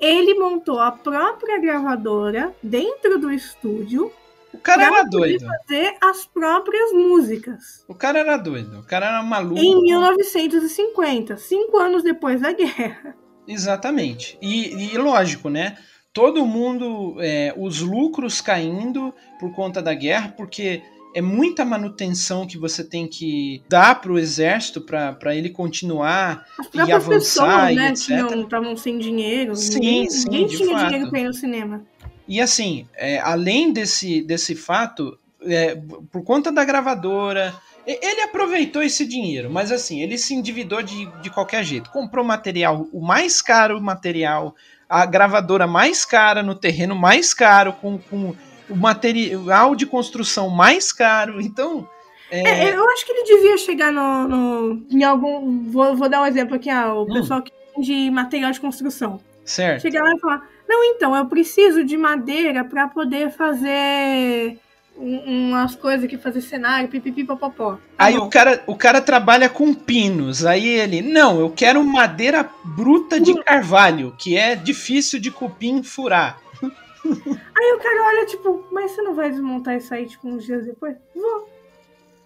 ele 0.00 0.34
montou 0.34 0.80
a 0.80 0.90
própria 0.90 1.58
gravadora 1.58 2.54
dentro 2.62 3.18
do 3.18 3.30
estúdio. 3.30 4.12
O 4.54 4.58
cara 4.58 4.84
era 4.84 5.02
doido. 5.02 5.46
fazer 5.46 5.96
as 6.00 6.24
próprias 6.26 6.92
músicas. 6.92 7.84
O 7.88 7.94
cara 7.94 8.20
era 8.20 8.36
doido. 8.36 8.80
O 8.80 8.82
cara 8.84 9.06
era 9.06 9.22
maluco. 9.22 9.58
Em 9.58 9.82
1950, 9.82 11.36
cinco 11.36 11.76
anos 11.78 12.02
depois 12.02 12.40
da 12.40 12.52
guerra. 12.52 13.16
Exatamente. 13.46 14.38
E, 14.40 14.94
e 14.94 14.98
lógico, 14.98 15.50
né? 15.50 15.76
Todo 16.12 16.46
mundo, 16.46 17.16
é, 17.20 17.52
os 17.56 17.80
lucros 17.80 18.40
caindo 18.40 19.12
por 19.40 19.52
conta 19.52 19.82
da 19.82 19.92
guerra, 19.92 20.32
porque 20.36 20.82
é 21.14 21.20
muita 21.20 21.64
manutenção 21.64 22.46
que 22.46 22.58
você 22.58 22.82
tem 22.82 23.06
que 23.06 23.62
dar 23.68 24.00
para 24.00 24.12
o 24.12 24.18
exército 24.18 24.80
para 24.80 25.34
ele 25.34 25.48
continuar 25.48 26.44
e 26.74 26.92
avançar 26.92 27.70
pessoas, 27.70 27.76
né, 27.76 27.88
e 27.88 27.90
etc. 27.90 28.36
estavam 28.42 28.76
sem 28.76 28.98
dinheiro. 28.98 29.54
Sim, 29.54 29.74
ninguém, 29.74 30.10
sim, 30.10 30.24
ninguém 30.28 30.46
tinha 30.48 30.70
fato. 30.70 30.88
dinheiro 30.88 31.10
para 31.10 31.20
ir 31.20 31.24
no 31.24 31.34
cinema. 31.34 31.84
E 32.26 32.40
assim, 32.40 32.88
é, 32.94 33.18
além 33.18 33.72
desse, 33.72 34.22
desse 34.22 34.54
fato, 34.54 35.18
é, 35.42 35.76
por 36.10 36.22
conta 36.24 36.50
da 36.50 36.64
gravadora, 36.64 37.54
ele 37.86 38.22
aproveitou 38.22 38.82
esse 38.82 39.06
dinheiro, 39.06 39.50
mas 39.50 39.70
assim, 39.70 40.00
ele 40.00 40.16
se 40.16 40.34
endividou 40.34 40.82
de, 40.82 41.06
de 41.20 41.30
qualquer 41.30 41.62
jeito. 41.62 41.90
Comprou 41.90 42.24
material, 42.24 42.88
o 42.92 43.00
mais 43.00 43.42
caro 43.42 43.80
material, 43.80 44.54
a 44.88 45.04
gravadora 45.04 45.66
mais 45.66 46.04
cara 46.04 46.42
no 46.42 46.54
terreno 46.54 46.94
mais 46.94 47.34
caro, 47.34 47.74
com, 47.74 47.98
com 47.98 48.34
o 48.70 48.76
material 48.76 49.74
de 49.74 49.84
construção 49.84 50.48
mais 50.48 50.92
caro. 50.92 51.40
Então. 51.40 51.86
É... 52.30 52.68
É, 52.68 52.74
eu 52.74 52.88
acho 52.90 53.04
que 53.04 53.12
ele 53.12 53.24
devia 53.24 53.58
chegar 53.58 53.92
no, 53.92 54.28
no 54.28 54.86
em 54.90 55.04
algum. 55.04 55.70
Vou, 55.70 55.94
vou, 55.94 56.08
dar 56.08 56.22
um 56.22 56.26
exemplo 56.26 56.56
aqui, 56.56 56.70
ah, 56.70 56.94
o 56.94 57.02
hum. 57.02 57.12
pessoal 57.12 57.42
que 57.42 57.52
de 57.78 58.10
material 58.10 58.52
de 58.52 58.60
construção. 58.60 59.20
Certo. 59.44 59.82
Chegar 59.82 60.02
lá 60.02 60.14
e 60.14 60.20
falar: 60.20 60.48
Não, 60.68 60.84
então, 60.84 61.14
eu 61.14 61.26
preciso 61.26 61.84
de 61.84 61.96
madeira 61.96 62.64
para 62.64 62.88
poder 62.88 63.30
fazer 63.30 64.58
umas 64.96 65.74
coisas 65.74 66.08
que 66.08 66.16
fazer 66.16 66.40
cenário, 66.40 66.88
pipipi, 66.88 67.24
popopó. 67.24 67.74
Tá 67.74 67.80
aí 68.04 68.16
o 68.16 68.28
cara, 68.28 68.62
o 68.66 68.76
cara 68.76 69.00
trabalha 69.00 69.48
com 69.48 69.74
pinos. 69.74 70.44
Aí 70.46 70.66
ele, 70.66 71.02
não, 71.02 71.40
eu 71.40 71.50
quero 71.50 71.82
madeira 71.84 72.48
bruta 72.64 73.20
de 73.20 73.34
carvalho, 73.42 74.14
que 74.18 74.36
é 74.36 74.54
difícil 74.54 75.18
de 75.20 75.30
cupim 75.30 75.82
furar. 75.82 76.38
Aí 77.04 77.72
o 77.74 77.78
cara 77.78 78.06
olha, 78.06 78.26
tipo, 78.26 78.66
mas 78.72 78.92
você 78.92 79.02
não 79.02 79.14
vai 79.14 79.30
desmontar 79.30 79.76
isso 79.76 79.92
aí, 79.92 80.06
tipo, 80.06 80.26
uns 80.26 80.42
dias 80.42 80.64
depois? 80.64 80.96
Vou. 81.14 81.48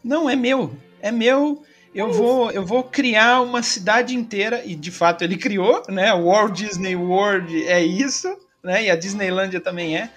Não, 0.04 0.30
é 0.30 0.36
meu. 0.36 0.70
É 1.00 1.10
meu. 1.10 1.62
Eu 1.98 2.12
vou, 2.12 2.48
eu 2.52 2.64
vou 2.64 2.84
criar 2.84 3.40
uma 3.40 3.60
cidade 3.60 4.14
inteira, 4.14 4.62
e 4.64 4.76
de 4.76 4.92
fato 4.92 5.24
ele 5.24 5.36
criou, 5.36 5.82
né? 5.88 6.14
O 6.14 6.26
Walt 6.26 6.52
Disney 6.52 6.94
World 6.94 7.66
é 7.66 7.84
isso, 7.84 8.28
né? 8.62 8.84
E 8.84 8.90
a 8.90 8.94
Disneylândia 8.94 9.60
também 9.60 9.96
é. 9.96 10.08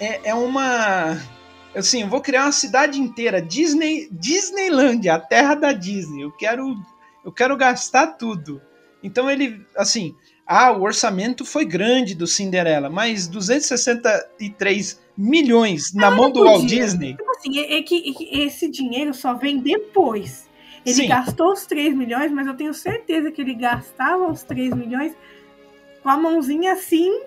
É, 0.00 0.30
é 0.30 0.34
uma 0.34 1.16
assim, 1.72 2.02
eu 2.02 2.08
vou 2.08 2.20
criar 2.20 2.46
uma 2.46 2.52
cidade 2.52 2.98
inteira, 3.00 3.40
Disney, 3.40 4.08
Disneylandia, 4.10 5.14
a 5.14 5.20
terra 5.20 5.54
da 5.54 5.72
Disney. 5.72 6.22
Eu 6.24 6.32
quero, 6.32 6.76
eu 7.24 7.30
quero 7.30 7.56
gastar 7.56 8.08
tudo. 8.08 8.60
Então 9.00 9.30
ele, 9.30 9.64
assim, 9.76 10.16
ah, 10.44 10.72
o 10.72 10.82
orçamento 10.82 11.44
foi 11.44 11.64
grande 11.64 12.12
do 12.12 12.26
Cinderela, 12.26 12.90
mas 12.90 13.28
263 13.28 15.00
milhões 15.16 15.94
na 15.94 16.10
mão 16.10 16.28
do 16.28 16.42
Walt 16.42 16.66
Disney. 16.66 17.14
Tipo 17.16 17.30
assim, 17.30 17.56
é, 17.60 17.74
é, 17.74 17.78
é, 17.78 17.82
que, 17.82 18.28
esse 18.32 18.68
dinheiro 18.68 19.14
só 19.14 19.34
vem 19.34 19.60
depois. 19.60 20.49
Ele 20.84 20.94
Sim. 20.94 21.08
gastou 21.08 21.52
os 21.52 21.66
3 21.66 21.94
milhões, 21.94 22.32
mas 22.32 22.46
eu 22.46 22.54
tenho 22.54 22.72
certeza 22.72 23.30
que 23.30 23.40
ele 23.40 23.54
gastava 23.54 24.30
os 24.30 24.42
3 24.42 24.74
milhões 24.74 25.14
com 26.02 26.08
a 26.08 26.16
mãozinha 26.16 26.72
assim 26.72 27.22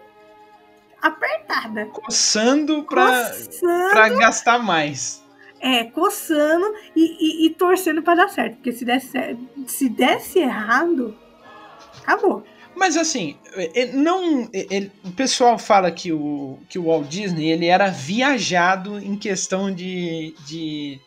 apertada. 1.01 1.85
Coçando 1.87 2.83
pra, 2.83 3.29
coçando, 3.29 3.89
pra 3.91 4.09
gastar 4.09 4.59
mais. 4.59 5.21
É, 5.59 5.83
coçando 5.85 6.65
e, 6.95 7.45
e, 7.45 7.45
e 7.45 7.49
torcendo 7.51 8.01
para 8.01 8.23
dar 8.23 8.29
certo. 8.29 8.55
Porque 8.55 8.71
se 8.71 8.83
desse, 8.85 9.37
se 9.67 9.89
desse 9.89 10.39
errado, 10.39 11.15
acabou. 12.01 12.43
Mas 12.75 12.97
assim, 12.97 13.37
não, 13.93 14.49
ele, 14.51 14.91
o 15.05 15.11
pessoal 15.11 15.59
fala 15.59 15.91
que 15.91 16.11
o, 16.11 16.57
que 16.67 16.79
o 16.79 16.85
Walt 16.85 17.07
Disney 17.07 17.51
ele 17.51 17.67
era 17.67 17.89
viajado 17.89 18.97
em 18.97 19.15
questão 19.15 19.71
de, 19.71 20.33
de, 20.45 20.99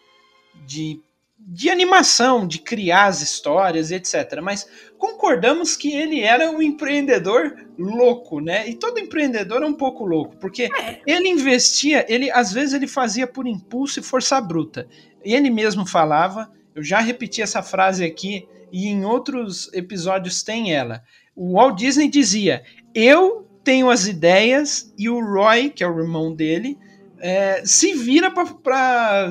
de 0.65 1.01
de 1.38 1.70
animação, 1.70 2.46
de 2.46 2.59
criar 2.59 3.07
as 3.07 3.20
histórias, 3.20 3.90
etc. 3.90 4.40
Mas 4.42 4.66
concordamos 4.99 5.77
que 5.77 5.92
ele 5.92 6.20
era 6.20 6.51
um 6.51 6.61
empreendedor 6.61 7.55
louco, 7.79 8.40
né? 8.40 8.68
E 8.68 8.75
todo 8.75 8.99
empreendedor 8.99 9.62
é 9.62 9.66
um 9.66 9.75
pouco 9.75 10.05
louco, 10.05 10.37
porque 10.38 10.64
é. 10.64 11.01
ele 11.07 11.29
investia, 11.29 12.05
ele 12.09 12.31
às 12.31 12.53
vezes 12.53 12.75
ele 12.75 12.87
fazia 12.87 13.27
por 13.27 13.46
impulso 13.46 14.01
e 14.01 14.03
força 14.03 14.40
bruta. 14.40 14.88
Ele 15.22 15.51
mesmo 15.51 15.87
falava, 15.87 16.51
eu 16.75 16.83
já 16.83 17.01
repeti 17.01 17.42
essa 17.42 17.62
frase 17.62 18.05
aqui 18.05 18.49
e 18.72 18.88
em 18.88 19.05
outros 19.05 19.72
episódios 19.72 20.42
tem 20.42 20.75
ela. 20.75 21.03
O 21.35 21.53
Walt 21.55 21.79
Disney 21.79 22.09
dizia: 22.09 22.64
"Eu 22.94 23.46
tenho 23.62 23.90
as 23.90 24.07
ideias 24.07 24.92
e 24.99 25.09
o 25.09 25.20
Roy, 25.20 25.70
que 25.70 25.85
é 25.85 25.88
o 25.88 26.01
irmão 26.01 26.35
dele, 26.35 26.79
é, 27.18 27.62
se 27.64 27.94
vira 27.94 28.31
para 28.31 29.31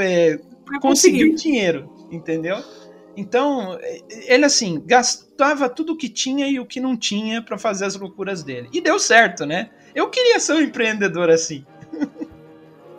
é, 0.00 0.38
conseguiu 0.80 1.34
dinheiro, 1.34 1.90
entendeu? 2.10 2.62
Então, 3.16 3.78
ele 4.26 4.44
assim, 4.44 4.82
gastava 4.86 5.68
tudo 5.68 5.92
o 5.92 5.96
que 5.96 6.08
tinha 6.08 6.46
e 6.48 6.58
o 6.58 6.66
que 6.66 6.80
não 6.80 6.96
tinha 6.96 7.42
para 7.42 7.58
fazer 7.58 7.84
as 7.84 7.94
loucuras 7.94 8.42
dele. 8.42 8.68
E 8.72 8.80
deu 8.80 8.98
certo, 8.98 9.44
né? 9.44 9.70
Eu 9.94 10.08
queria 10.08 10.40
ser 10.40 10.54
um 10.54 10.60
empreendedor 10.60 11.28
assim. 11.28 11.64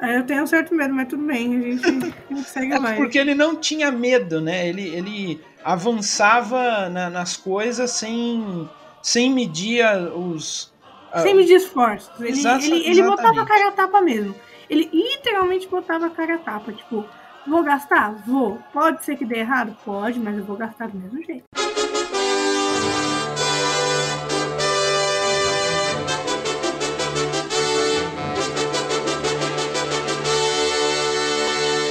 É, 0.04 0.17
eu 0.17 0.26
tenho 0.26 0.43
um 0.43 0.47
certo 0.47 0.76
medo, 0.76 0.93
mas 0.93 1.08
tudo 1.08 1.23
bem, 1.23 1.56
a 1.56 1.62
gente, 1.62 2.43
segue 2.43 2.73
é 2.73 2.80
mais. 2.80 2.97
Porque 2.97 3.17
ele 3.17 3.34
não 3.34 3.56
tinha 3.56 3.89
medo, 3.89 4.41
né? 4.41 4.67
Ele, 4.67 4.89
ele 4.89 5.41
avançava 5.63 6.89
na, 6.89 7.10
nas 7.10 7.38
coisas 7.38 7.89
sem, 7.91 8.69
sem 9.02 9.34
medir 9.34 9.86
os. 10.13 10.73
Sem 11.21 11.34
medir 11.34 11.56
esforços. 11.56 12.12
Ele, 12.19 12.45
ele, 12.45 12.89
ele 12.89 13.04
botava 13.04 13.43
a 13.43 13.45
cara 13.45 13.69
a 13.69 13.71
tapa 13.71 14.02
mesmo. 14.02 14.36
Ele 14.69 14.89
literalmente 14.91 15.69
botava 15.69 16.08
a 16.08 16.10
cara 16.10 16.36
a 16.36 16.39
tapa. 16.39 16.73
Tipo, 16.73 17.06
Vou 17.45 17.62
gastar? 17.62 18.13
Vou. 18.25 18.58
Pode 18.71 19.03
ser 19.03 19.17
que 19.17 19.25
dê 19.25 19.39
errado? 19.39 19.75
Pode, 19.84 20.17
mas 20.17 20.38
eu 20.38 20.45
vou 20.45 20.56
gastar 20.56 20.88
do 20.88 20.97
mesmo 20.97 21.21
jeito. 21.23 21.43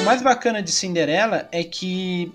O 0.00 0.04
mais 0.04 0.22
bacana 0.22 0.62
de 0.62 0.72
Cinderela 0.72 1.48
é 1.52 1.62
que, 1.62 2.32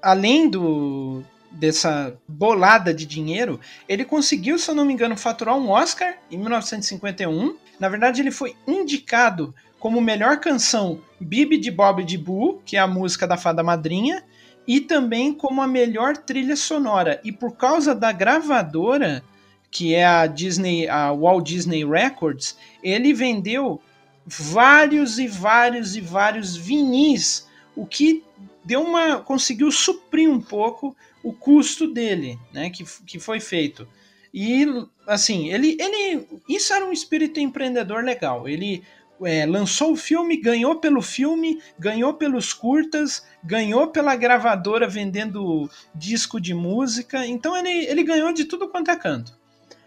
além 0.00 0.48
do 0.48 1.24
dessa 1.50 2.16
bolada 2.28 2.94
de 2.94 3.04
dinheiro, 3.04 3.58
ele 3.88 4.04
conseguiu, 4.04 4.56
se 4.56 4.70
eu 4.70 4.74
não 4.74 4.84
me 4.84 4.92
engano, 4.92 5.16
faturar 5.16 5.56
um 5.56 5.68
Oscar 5.68 6.14
em 6.30 6.38
1951. 6.38 7.56
Na 7.80 7.88
verdade, 7.88 8.22
ele 8.22 8.30
foi 8.30 8.54
indicado 8.68 9.52
como 9.80 10.00
melhor 10.00 10.38
canção 10.38 11.00
Bibi 11.18 11.56
de 11.56 11.70
Bob 11.70 12.04
de 12.04 12.16
Boo, 12.16 12.62
que 12.64 12.76
é 12.76 12.80
a 12.80 12.86
música 12.86 13.26
da 13.26 13.36
Fada 13.36 13.62
Madrinha, 13.62 14.22
e 14.66 14.78
também 14.80 15.32
como 15.32 15.62
a 15.62 15.66
melhor 15.66 16.16
trilha 16.16 16.54
sonora. 16.54 17.20
E 17.24 17.32
por 17.32 17.56
causa 17.56 17.94
da 17.94 18.12
gravadora, 18.12 19.24
que 19.70 19.94
é 19.94 20.06
a 20.06 20.26
Disney, 20.26 20.86
a 20.86 21.10
Walt 21.12 21.46
Disney 21.46 21.84
Records, 21.84 22.56
ele 22.82 23.14
vendeu 23.14 23.80
vários 24.26 25.18
e 25.18 25.26
vários 25.26 25.96
e 25.96 26.00
vários 26.00 26.54
vinis, 26.54 27.48
o 27.74 27.86
que 27.86 28.22
deu 28.62 28.82
uma 28.82 29.18
conseguiu 29.20 29.72
suprir 29.72 30.30
um 30.30 30.40
pouco 30.40 30.94
o 31.22 31.32
custo 31.32 31.86
dele, 31.86 32.38
né, 32.52 32.70
que, 32.70 32.84
que 33.06 33.18
foi 33.18 33.40
feito. 33.40 33.88
E 34.32 34.66
assim, 35.06 35.52
ele, 35.52 35.76
ele 35.80 36.26
isso 36.48 36.72
era 36.72 36.84
um 36.84 36.92
espírito 36.92 37.40
empreendedor 37.40 38.04
legal. 38.04 38.48
Ele 38.48 38.84
é, 39.24 39.46
lançou 39.46 39.92
o 39.92 39.96
filme, 39.96 40.40
ganhou 40.40 40.76
pelo 40.76 41.02
filme, 41.02 41.60
ganhou 41.78 42.14
pelos 42.14 42.52
curtas, 42.52 43.24
ganhou 43.42 43.88
pela 43.88 44.16
gravadora 44.16 44.88
vendendo 44.88 45.68
disco 45.94 46.40
de 46.40 46.54
música. 46.54 47.26
Então 47.26 47.56
ele, 47.56 47.86
ele 47.86 48.02
ganhou 48.02 48.32
de 48.32 48.44
tudo 48.44 48.68
quanto 48.68 48.90
é 48.90 48.96
canto. 48.96 49.38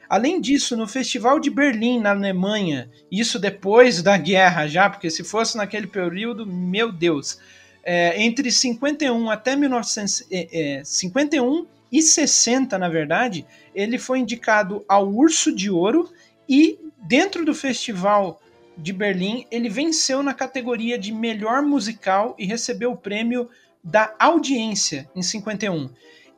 Além 0.09 0.39
disso, 0.39 0.77
no 0.77 0.87
Festival 0.87 1.39
de 1.39 1.49
Berlim, 1.49 1.99
na 1.99 2.11
Alemanha, 2.11 2.89
isso 3.11 3.39
depois 3.39 4.03
da 4.03 4.15
guerra 4.15 4.67
já, 4.67 4.89
porque 4.89 5.09
se 5.09 5.23
fosse 5.23 5.57
naquele 5.57 5.87
período, 5.87 6.45
meu 6.45 6.91
Deus, 6.91 7.39
é, 7.83 8.21
entre 8.21 8.51
51 8.51 9.31
até 9.31 9.55
1951 9.55 11.59
é, 11.59 11.65
e 11.91 12.01
60, 12.01 12.77
na 12.77 12.89
verdade, 12.89 13.45
ele 13.73 13.97
foi 13.97 14.19
indicado 14.19 14.85
ao 14.87 15.11
Urso 15.11 15.53
de 15.53 15.71
Ouro 15.71 16.11
e 16.47 16.77
dentro 16.97 17.43
do 17.43 17.55
festival 17.55 18.39
de 18.77 18.93
Berlim, 18.93 19.45
ele 19.51 19.69
venceu 19.69 20.23
na 20.23 20.33
categoria 20.33 20.97
de 20.97 21.11
melhor 21.11 21.61
musical 21.61 22.35
e 22.37 22.45
recebeu 22.45 22.91
o 22.91 22.97
prêmio 22.97 23.49
da 23.83 24.13
audiência 24.19 25.09
em 25.15 25.21
51. 25.21 25.89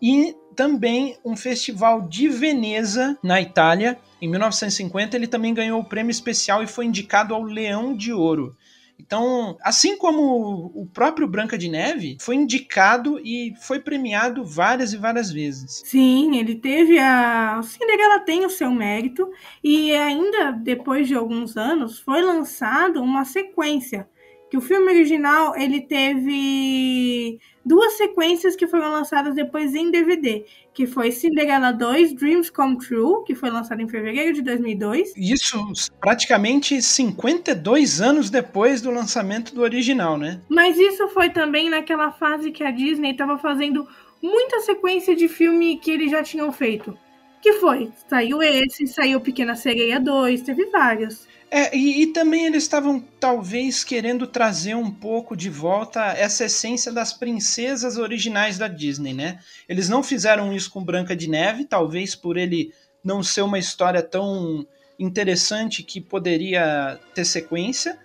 E 0.01 0.35
também 0.55 1.17
um 1.23 1.35
festival 1.35 2.01
de 2.01 2.27
Veneza, 2.27 3.17
na 3.21 3.41
Itália, 3.41 3.97
em 4.21 4.27
1950, 4.27 5.15
ele 5.15 5.27
também 5.27 5.53
ganhou 5.53 5.79
o 5.79 5.85
prêmio 5.85 6.11
especial 6.11 6.63
e 6.63 6.67
foi 6.67 6.85
indicado 6.85 7.33
ao 7.33 7.43
Leão 7.43 7.95
de 7.95 8.13
Ouro. 8.13 8.55
Então, 8.99 9.57
assim 9.61 9.97
como 9.97 10.71
o 10.73 10.87
próprio 10.91 11.27
Branca 11.27 11.57
de 11.57 11.69
Neve, 11.69 12.17
foi 12.19 12.35
indicado 12.35 13.19
e 13.19 13.53
foi 13.61 13.79
premiado 13.79 14.43
várias 14.43 14.93
e 14.93 14.97
várias 14.97 15.31
vezes. 15.31 15.83
Sim, 15.85 16.37
ele 16.37 16.55
teve 16.55 16.97
a. 16.97 17.57
O 17.59 17.63
Cinderela 17.63 18.19
tem 18.21 18.45
o 18.45 18.49
seu 18.49 18.71
mérito, 18.71 19.29
e 19.63 19.91
ainda 19.93 20.51
depois 20.51 21.07
de 21.07 21.13
alguns 21.13 21.55
anos 21.55 21.99
foi 21.99 22.21
lançado 22.21 23.01
uma 23.01 23.25
sequência. 23.25 24.07
Que 24.49 24.57
o 24.57 24.61
filme 24.61 24.91
original 24.91 25.55
ele 25.55 25.81
teve 25.81 27.39
duas 27.65 27.93
sequências 27.93 28.55
que 28.55 28.67
foram 28.67 28.91
lançadas 28.91 29.33
depois 29.33 29.73
em 29.73 29.89
DVD, 29.89 30.45
que 30.73 30.85
foi 30.85 31.11
Cinderela 31.11 31.71
2 31.71 32.13
Dreams 32.13 32.51
Come 32.51 32.77
True, 32.77 33.23
que 33.25 33.33
foi 33.33 33.49
lançado 33.49 33.81
em 33.81 33.87
fevereiro 33.87 34.33
de 34.33 34.41
2002. 34.43 35.13
Isso 35.17 35.57
praticamente 35.99 36.81
52 36.81 38.01
anos 38.01 38.29
depois 38.29 38.81
do 38.81 38.91
lançamento 38.91 39.55
do 39.55 39.61
original, 39.61 40.17
né? 40.17 40.39
Mas 40.47 40.77
isso 40.77 41.07
foi 41.09 41.29
também 41.29 41.69
naquela 41.69 42.11
fase 42.11 42.51
que 42.51 42.63
a 42.63 42.71
Disney 42.71 43.11
estava 43.11 43.37
fazendo 43.37 43.87
muita 44.21 44.59
sequência 44.61 45.15
de 45.15 45.27
filme 45.27 45.77
que 45.77 45.91
eles 45.91 46.11
já 46.11 46.21
tinham 46.21 46.51
feito. 46.51 46.97
Que 47.41 47.53
foi? 47.53 47.91
Saiu 48.07 48.41
esse, 48.41 48.87
saiu 48.87 49.21
Pequena 49.21 49.55
Sereia 49.55 49.99
2, 49.99 50.41
teve 50.41 50.65
vários. 50.65 51.27
É, 51.51 51.75
e, 51.75 52.01
e, 52.01 52.07
também 52.07 52.45
eles 52.45 52.63
estavam 52.63 52.99
talvez 53.19 53.83
querendo 53.83 54.25
trazer 54.25 54.75
um 54.75 54.89
pouco 54.89 55.37
de 55.37 55.49
volta 55.49 56.01
essa 56.13 56.45
essência 56.45 56.91
das 56.91 57.13
princesas 57.13 57.97
originais 57.97 58.57
da 58.57 58.67
Disney, 58.67 59.13
né? 59.13 59.39
Eles 59.69 59.87
não 59.87 60.01
fizeram 60.01 60.51
isso 60.51 60.71
com 60.71 60.83
Branca 60.83 61.15
de 61.15 61.29
Neve, 61.29 61.65
talvez 61.65 62.15
por 62.15 62.35
ele 62.35 62.73
não 63.03 63.21
ser 63.21 63.43
uma 63.43 63.59
história 63.59 64.01
tão 64.01 64.65
interessante 64.97 65.83
que 65.83 66.01
poderia 66.01 66.99
ter 67.13 67.25
sequência, 67.25 67.99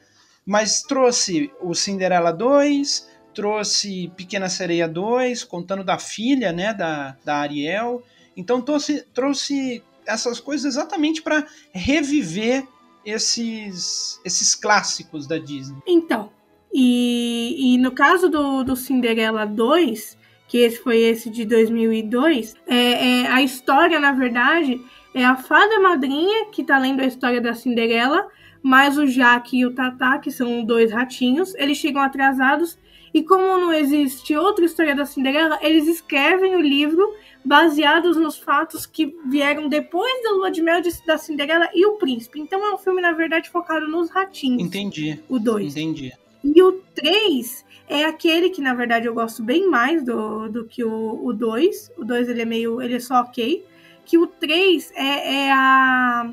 mas 0.44 0.82
trouxe 0.82 1.50
o 1.60 1.74
Cinderela 1.74 2.32
2, 2.32 3.08
trouxe 3.34 4.12
Pequena 4.16 4.48
Sereia 4.48 4.86
2, 4.86 5.44
contando 5.44 5.82
da 5.82 5.98
filha, 5.98 6.52
né, 6.52 6.74
da, 6.74 7.16
da 7.24 7.36
Ariel. 7.36 8.02
Então 8.36 8.60
trouxe, 8.60 9.02
trouxe 9.14 9.82
essas 10.06 10.40
coisas 10.40 10.74
exatamente 10.74 11.22
para 11.22 11.46
reviver 11.72 12.66
esses, 13.04 14.20
esses 14.24 14.54
clássicos 14.54 15.26
da 15.26 15.38
Disney. 15.38 15.80
Então, 15.86 16.30
e, 16.72 17.74
e 17.74 17.78
no 17.78 17.92
caso 17.92 18.28
do, 18.28 18.62
do 18.62 18.76
Cinderela 18.76 19.44
2, 19.44 20.18
que 20.46 20.58
esse 20.58 20.78
foi 20.82 20.98
esse 20.98 21.30
de 21.30 21.44
2002, 21.44 22.54
é, 22.66 22.76
é, 22.76 23.26
a 23.28 23.42
história, 23.42 23.98
na 23.98 24.12
verdade, 24.12 24.80
é 25.14 25.24
a 25.24 25.36
fada 25.36 25.80
madrinha 25.80 26.46
que 26.46 26.64
tá 26.64 26.78
lendo 26.78 27.00
a 27.00 27.06
história 27.06 27.40
da 27.40 27.54
Cinderela, 27.54 28.28
mais 28.62 28.98
o 28.98 29.06
Jaque 29.06 29.58
e 29.58 29.66
o 29.66 29.74
Tatá, 29.74 30.18
que 30.18 30.30
são 30.30 30.64
dois 30.64 30.92
ratinhos, 30.92 31.54
eles 31.54 31.78
chegam 31.78 32.02
atrasados 32.02 32.78
e 33.12 33.22
como 33.22 33.58
não 33.58 33.72
existe 33.72 34.36
outra 34.36 34.64
história 34.64 34.94
da 34.94 35.04
Cinderela, 35.04 35.58
eles 35.62 35.88
escrevem 35.88 36.56
o 36.56 36.60
livro 36.60 37.14
baseados 37.44 38.16
nos 38.16 38.38
fatos 38.38 38.86
que 38.86 39.16
vieram 39.26 39.68
depois 39.68 40.22
da 40.22 40.32
lua 40.32 40.50
de 40.50 40.62
mel 40.62 40.80
de, 40.80 40.90
da 41.04 41.18
Cinderela 41.18 41.68
e 41.74 41.84
o 41.86 41.96
príncipe. 41.96 42.40
Então 42.40 42.64
é 42.64 42.74
um 42.74 42.78
filme, 42.78 43.02
na 43.02 43.12
verdade, 43.12 43.50
focado 43.50 43.88
nos 43.88 44.10
ratinhos. 44.10 44.62
Entendi. 44.62 45.18
O 45.28 45.38
2. 45.38 45.76
Entendi. 45.76 46.12
E 46.44 46.62
o 46.62 46.72
3 46.94 47.64
é 47.88 48.04
aquele 48.04 48.50
que, 48.50 48.60
na 48.60 48.74
verdade, 48.74 49.06
eu 49.06 49.14
gosto 49.14 49.42
bem 49.42 49.68
mais 49.68 50.04
do, 50.04 50.48
do 50.48 50.64
que 50.64 50.84
o 50.84 51.32
2. 51.32 51.92
O 51.98 52.04
2 52.04 52.28
ele 52.28 52.42
é 52.42 52.44
meio. 52.44 52.80
ele 52.80 52.94
é 52.94 53.00
só 53.00 53.20
ok. 53.20 53.64
Que 54.04 54.16
o 54.16 54.26
3 54.26 54.92
é, 54.94 55.46
é 55.46 55.52
a. 55.52 56.30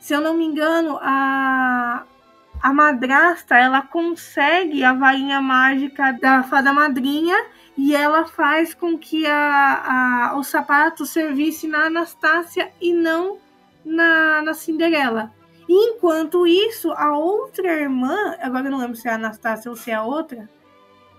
Se 0.00 0.14
eu 0.14 0.20
não 0.20 0.36
me 0.36 0.44
engano, 0.44 0.98
a 1.00 2.04
a 2.66 2.72
madrasta 2.72 3.56
ela 3.56 3.80
consegue 3.80 4.82
a 4.82 4.92
varinha 4.92 5.40
mágica 5.40 6.10
da 6.14 6.42
fada 6.42 6.72
madrinha 6.72 7.36
e 7.78 7.94
ela 7.94 8.26
faz 8.26 8.74
com 8.74 8.98
que 8.98 9.24
a, 9.24 10.30
a, 10.32 10.36
o 10.36 10.42
sapato 10.42 11.06
servisse 11.06 11.68
na 11.68 11.86
Anastácia 11.86 12.72
e 12.80 12.92
não 12.92 13.38
na, 13.84 14.42
na 14.42 14.52
Cinderela. 14.52 15.32
enquanto 15.68 16.44
isso, 16.44 16.90
a 16.90 17.16
outra 17.16 17.72
irmã, 17.72 18.34
agora 18.40 18.66
eu 18.66 18.72
não 18.72 18.80
lembro 18.80 18.96
se 18.96 19.06
é 19.06 19.12
a 19.12 19.14
Anastácia 19.14 19.70
ou 19.70 19.76
se 19.76 19.92
é 19.92 19.94
a 19.94 20.02
outra, 20.02 20.50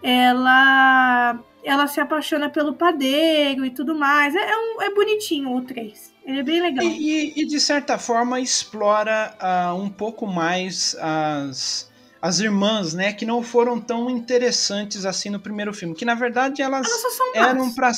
ela 0.04 1.40
ela 1.64 1.88
se 1.88 2.02
apaixona 2.02 2.50
pelo 2.50 2.74
padeiro 2.74 3.66
e 3.66 3.70
tudo 3.70 3.96
mais. 3.96 4.36
É, 4.36 4.52
é, 4.52 4.58
um, 4.58 4.82
é 4.82 4.90
bonitinho 4.94 5.56
o 5.56 5.62
3. 5.62 6.14
Ele 6.28 6.42
é 6.42 6.44
bem 6.44 6.62
legal. 6.62 6.84
E, 6.84 7.34
e, 7.38 7.42
e 7.42 7.46
de 7.46 7.58
certa 7.58 7.98
forma 7.98 8.38
explora 8.42 9.34
uh, 9.42 9.74
um 9.82 9.90
pouco 9.90 10.28
mais 10.28 10.94
as, 11.00 11.90
as 12.22 12.42
irmãs, 12.42 12.94
né? 12.94 13.14
Que 13.14 13.26
não 13.26 13.42
foram 13.42 13.80
tão 13.80 14.10
interessantes 14.10 15.06
assim 15.06 15.30
no 15.30 15.40
primeiro 15.40 15.74
filme. 15.74 15.96
Que 15.96 16.04
na 16.04 16.16
verdade 16.16 16.62
elas, 16.62 16.86
elas 16.86 17.50
eram 17.50 17.74
para 17.74 17.92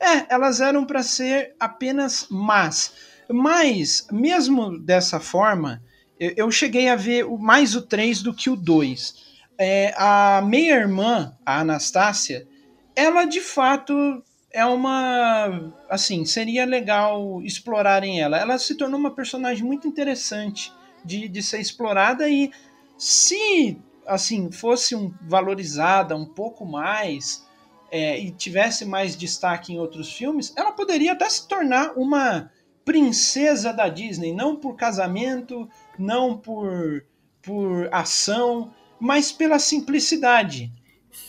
É, 0.00 0.34
elas 0.34 0.62
eram 0.62 0.86
para 0.86 1.02
ser 1.02 1.54
apenas 1.60 2.26
más. 2.30 2.94
Mas, 3.30 4.06
mesmo 4.10 4.78
dessa 4.78 5.20
forma, 5.20 5.82
eu, 6.18 6.32
eu 6.38 6.50
cheguei 6.50 6.88
a 6.88 6.96
ver 6.96 7.26
mais 7.38 7.74
o 7.76 7.82
3 7.82 8.22
do 8.22 8.32
que 8.32 8.48
o 8.48 8.56
2. 8.56 9.28
É, 9.58 9.92
a 9.94 10.40
meia-irmã, 10.40 11.36
a 11.44 11.60
Anastácia, 11.60 12.48
ela 12.96 13.26
de 13.26 13.42
fato 13.42 14.22
é 14.50 14.64
uma. 14.64 15.72
Assim, 15.88 16.24
seria 16.24 16.64
legal 16.64 17.42
explorarem 17.42 18.20
ela. 18.20 18.38
Ela 18.38 18.58
se 18.58 18.74
tornou 18.74 18.98
uma 18.98 19.14
personagem 19.14 19.64
muito 19.64 19.86
interessante 19.86 20.72
de, 21.04 21.28
de 21.28 21.42
ser 21.42 21.60
explorada 21.60 22.28
e 22.28 22.50
se 22.96 23.78
assim 24.06 24.50
fosse 24.50 24.96
um, 24.96 25.12
valorizada 25.22 26.16
um 26.16 26.24
pouco 26.24 26.64
mais 26.64 27.46
é, 27.90 28.18
e 28.18 28.30
tivesse 28.30 28.84
mais 28.84 29.16
destaque 29.16 29.72
em 29.72 29.78
outros 29.78 30.12
filmes, 30.12 30.52
ela 30.56 30.72
poderia 30.72 31.12
até 31.12 31.28
se 31.28 31.46
tornar 31.46 31.92
uma 31.96 32.50
princesa 32.84 33.72
da 33.72 33.88
Disney, 33.88 34.32
não 34.32 34.56
por 34.56 34.74
casamento, 34.74 35.68
não 35.98 36.36
por, 36.36 37.04
por 37.42 37.88
ação, 37.92 38.72
mas 38.98 39.30
pela 39.30 39.58
simplicidade. 39.58 40.72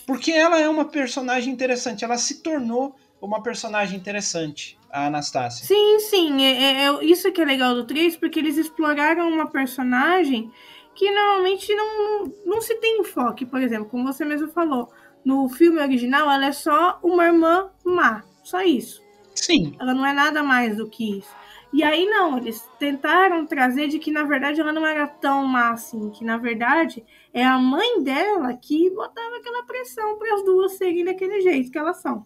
Porque 0.08 0.32
ela 0.32 0.60
é 0.60 0.70
uma 0.70 0.86
personagem 0.86 1.54
interessante, 1.54 2.04
ela 2.04 2.18
se 2.18 2.42
tornou 2.42 2.96
uma 3.22 3.44
personagem 3.44 3.98
interessante, 3.98 4.78
a 4.92 5.08
Anastácia. 5.08 5.66
Sim, 5.66 6.00
sim, 6.00 6.44
é, 6.44 6.84
é, 6.84 6.86
é 6.86 7.06
isso 7.06 7.32
que 7.32 7.42
é 7.42 7.46
legal 7.46 7.76
do 7.76 7.86
3, 7.86 8.16
porque 8.18 8.40
eles 8.40 8.58
exploraram 8.58 9.30
uma 9.30 9.50
personagem 9.50 10.52
que 10.96 11.10
normalmente 11.12 11.74
não, 11.74 12.32
não 12.46 12.62
se 12.62 12.76
tem 12.76 13.00
enfoque, 13.00 13.46
por 13.46 13.62
exemplo, 13.62 13.90
como 13.90 14.12
você 14.12 14.26
mesmo 14.26 14.50
falou, 14.50 14.92
no 15.24 15.48
filme 15.50 15.80
original 15.80 16.30
ela 16.30 16.48
é 16.48 16.52
só 16.52 17.00
uma 17.04 17.26
irmã 17.26 17.70
má, 17.84 18.24
só 18.44 18.62
isso. 18.62 19.02
Sim. 19.36 19.76
Ela 19.80 19.94
não 19.94 20.06
é 20.06 20.14
nada 20.14 20.44
mais 20.44 20.76
do 20.78 20.90
que 20.90 21.20
isso. 21.20 21.34
E 21.72 21.84
aí 21.84 22.06
não, 22.06 22.38
eles 22.38 22.68
tentaram 22.80 23.46
trazer 23.46 23.88
de 23.88 24.00
que 24.00 24.12
na 24.12 24.24
verdade 24.24 24.60
ela 24.60 24.74
não 24.74 24.86
era 24.86 25.08
tão 25.08 25.46
má 25.46 25.70
assim, 25.70 26.10
que 26.10 26.26
na 26.26 26.38
verdade 26.38 27.06
é 27.32 27.46
a 27.46 27.60
mãe 27.60 28.02
dela 28.02 28.54
que 28.56 28.90
botava 28.90 29.38
aquela 29.38 29.64
pressão 29.64 30.18
para 30.18 30.34
as 30.34 30.44
duas 30.44 30.74
serem 30.74 31.06
daquele 31.06 31.42
jeito 31.42 31.72
que 31.72 31.78
elas 31.78 32.02
são. 32.02 32.26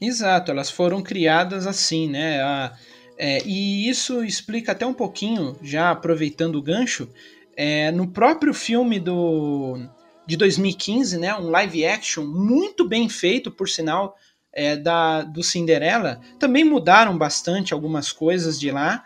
Exato, 0.00 0.50
elas 0.50 0.70
foram 0.70 1.02
criadas 1.02 1.66
assim, 1.66 2.08
né? 2.08 2.40
A, 2.40 2.72
é, 3.18 3.42
e 3.44 3.88
isso 3.88 4.22
explica 4.22 4.72
até 4.72 4.86
um 4.86 4.94
pouquinho, 4.94 5.56
já 5.60 5.90
aproveitando 5.90 6.54
o 6.56 6.62
gancho, 6.62 7.08
é, 7.56 7.90
no 7.90 8.06
próprio 8.06 8.54
filme 8.54 9.00
do, 9.00 9.76
de 10.24 10.36
2015, 10.36 11.18
né? 11.18 11.34
Um 11.34 11.50
live 11.50 11.84
action 11.84 12.24
muito 12.24 12.86
bem 12.86 13.08
feito, 13.08 13.50
por 13.50 13.68
sinal 13.68 14.16
é, 14.52 14.76
da, 14.76 15.22
do 15.22 15.42
Cinderela, 15.42 16.20
também 16.38 16.62
mudaram 16.62 17.18
bastante 17.18 17.74
algumas 17.74 18.12
coisas 18.12 18.58
de 18.58 18.70
lá. 18.70 19.04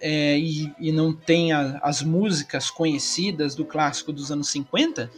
É, 0.00 0.36
e, 0.36 0.70
e, 0.78 0.92
não 0.92 1.14
tem 1.14 1.52
a, 1.52 1.78
as 1.82 2.02
músicas 2.02 2.70
conhecidas 2.70 3.54
do 3.54 3.64
clássico 3.64 4.12
dos 4.12 4.30
anos 4.30 4.50
50, 4.50 5.10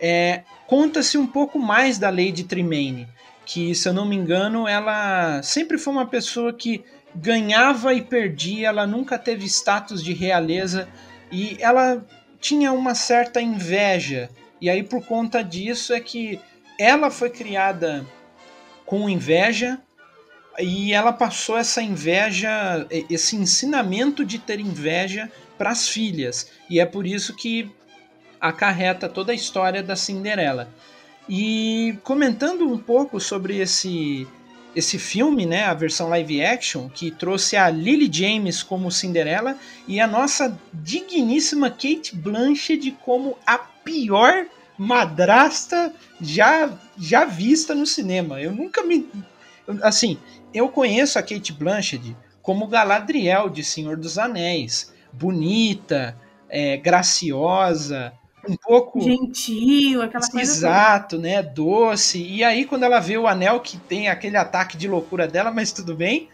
é, 0.00 0.42
conta-se 0.66 1.16
um 1.16 1.26
pouco 1.26 1.56
mais 1.56 1.98
da 1.98 2.10
Lady 2.10 2.42
Tremaine, 2.42 3.06
que, 3.44 3.74
se 3.74 3.88
eu 3.88 3.92
não 3.92 4.06
me 4.06 4.16
engano, 4.16 4.66
ela 4.66 5.42
sempre 5.42 5.78
foi 5.78 5.92
uma 5.92 6.06
pessoa 6.06 6.52
que 6.52 6.84
ganhava 7.14 7.94
e 7.94 8.02
perdia, 8.02 8.68
ela 8.68 8.86
nunca 8.86 9.18
teve 9.18 9.44
status 9.46 10.02
de 10.02 10.12
realeza 10.12 10.88
e 11.30 11.56
ela 11.60 12.04
tinha 12.40 12.72
uma 12.72 12.94
certa 12.94 13.40
inveja. 13.40 14.28
E 14.60 14.68
aí, 14.68 14.82
por 14.82 15.04
conta 15.04 15.42
disso, 15.42 15.92
é 15.92 16.00
que 16.00 16.40
ela 16.78 17.10
foi 17.10 17.30
criada 17.30 18.04
com 18.84 19.08
inveja 19.08 19.78
e 20.58 20.92
ela 20.92 21.12
passou 21.12 21.56
essa 21.56 21.82
inveja, 21.82 22.86
esse 23.10 23.36
ensinamento 23.36 24.24
de 24.24 24.38
ter 24.38 24.60
inveja 24.60 25.30
para 25.56 25.70
as 25.70 25.88
filhas. 25.88 26.50
E 26.68 26.80
é 26.80 26.86
por 26.86 27.06
isso 27.06 27.34
que 27.34 27.70
acarreta 28.40 29.08
toda 29.08 29.32
a 29.32 29.34
história 29.34 29.82
da 29.82 29.96
Cinderela. 29.96 30.68
E 31.28 31.98
comentando 32.02 32.70
um 32.70 32.78
pouco 32.78 33.18
sobre 33.20 33.58
esse 33.58 34.26
esse 34.74 34.98
filme, 34.98 35.46
né, 35.46 35.66
a 35.66 35.74
versão 35.74 36.08
live 36.08 36.44
action, 36.44 36.88
que 36.88 37.08
trouxe 37.08 37.56
a 37.56 37.70
Lily 37.70 38.10
James 38.12 38.60
como 38.60 38.90
Cinderela 38.90 39.56
e 39.86 40.00
a 40.00 40.06
nossa 40.06 40.58
digníssima 40.72 41.70
Kate 41.70 42.16
Blanchett 42.16 42.90
como 43.04 43.38
a 43.46 43.56
pior 43.56 44.46
madrasta 44.76 45.94
já 46.20 46.76
já 46.98 47.24
vista 47.24 47.72
no 47.72 47.86
cinema. 47.86 48.40
Eu 48.40 48.52
nunca 48.52 48.82
me 48.82 49.08
assim, 49.80 50.18
eu 50.52 50.68
conheço 50.68 51.18
a 51.18 51.22
Kate 51.22 51.52
Blanchett 51.52 52.16
como 52.42 52.66
Galadriel 52.66 53.48
de 53.48 53.62
Senhor 53.62 53.96
dos 53.96 54.18
Anéis, 54.18 54.92
bonita, 55.12 56.16
é, 56.48 56.76
graciosa, 56.76 58.12
um 58.48 58.56
pouco 58.56 59.00
gentil, 59.00 60.02
aquela 60.02 60.28
coisa 60.28 60.50
exato, 60.50 61.18
né, 61.18 61.42
doce. 61.42 62.22
E 62.22 62.42
aí 62.44 62.64
quando 62.64 62.84
ela 62.84 63.00
vê 63.00 63.16
o 63.16 63.26
anel 63.26 63.60
que 63.60 63.76
tem 63.78 64.08
aquele 64.08 64.36
ataque 64.36 64.76
de 64.76 64.88
loucura 64.88 65.26
dela, 65.26 65.50
mas 65.50 65.72
tudo 65.72 65.94
bem. 65.94 66.28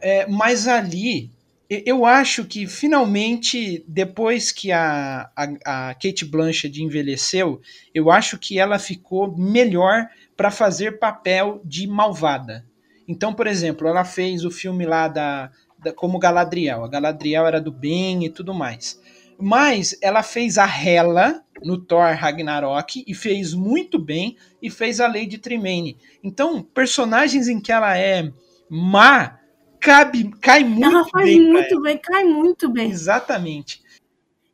É, 0.00 0.26
mas 0.26 0.68
ali 0.68 1.30
eu 1.68 2.06
acho 2.06 2.44
que 2.44 2.66
finalmente, 2.66 3.84
depois 3.88 4.52
que 4.52 4.70
a, 4.70 5.28
a, 5.34 5.88
a, 5.88 5.94
Kate 5.94 6.24
Blanchett 6.24 6.80
envelheceu, 6.80 7.60
eu 7.92 8.10
acho 8.10 8.38
que 8.38 8.58
ela 8.58 8.78
ficou 8.78 9.36
melhor 9.36 10.08
para 10.36 10.50
fazer 10.50 10.98
papel 10.98 11.60
de 11.64 11.86
malvada. 11.88 12.64
Então, 13.08 13.34
por 13.34 13.48
exemplo, 13.48 13.88
ela 13.88 14.04
fez 14.04 14.44
o 14.44 14.50
filme 14.50 14.86
lá 14.86 15.08
da, 15.08 15.50
da, 15.78 15.92
como 15.92 16.18
Galadriel. 16.18 16.84
A 16.84 16.88
Galadriel 16.88 17.46
era 17.46 17.60
do 17.60 17.72
bem 17.72 18.24
e 18.24 18.30
tudo 18.30 18.54
mais. 18.54 19.00
Mas 19.38 19.96
ela 20.00 20.22
fez 20.22 20.58
a 20.58 20.66
Hela 20.66 21.42
no 21.62 21.78
Thor 21.78 22.14
Ragnarok 22.14 23.04
e 23.06 23.14
fez 23.14 23.54
muito 23.54 23.98
bem 23.98 24.36
e 24.62 24.70
fez 24.70 25.00
a 25.00 25.06
Lady 25.06 25.38
Tremaine. 25.38 25.96
Então, 26.22 26.62
personagens 26.62 27.48
em 27.48 27.60
que 27.60 27.72
ela 27.72 27.96
é 27.98 28.30
má 28.68 29.38
cabe, 29.80 30.30
cai 30.40 30.64
muito 30.64 30.84
ela 30.84 31.08
faz 31.08 31.24
bem. 31.24 31.52
muito 31.52 31.80
bem, 31.80 31.98
cai 31.98 32.24
muito 32.24 32.68
bem. 32.68 32.90
Exatamente. 32.90 33.82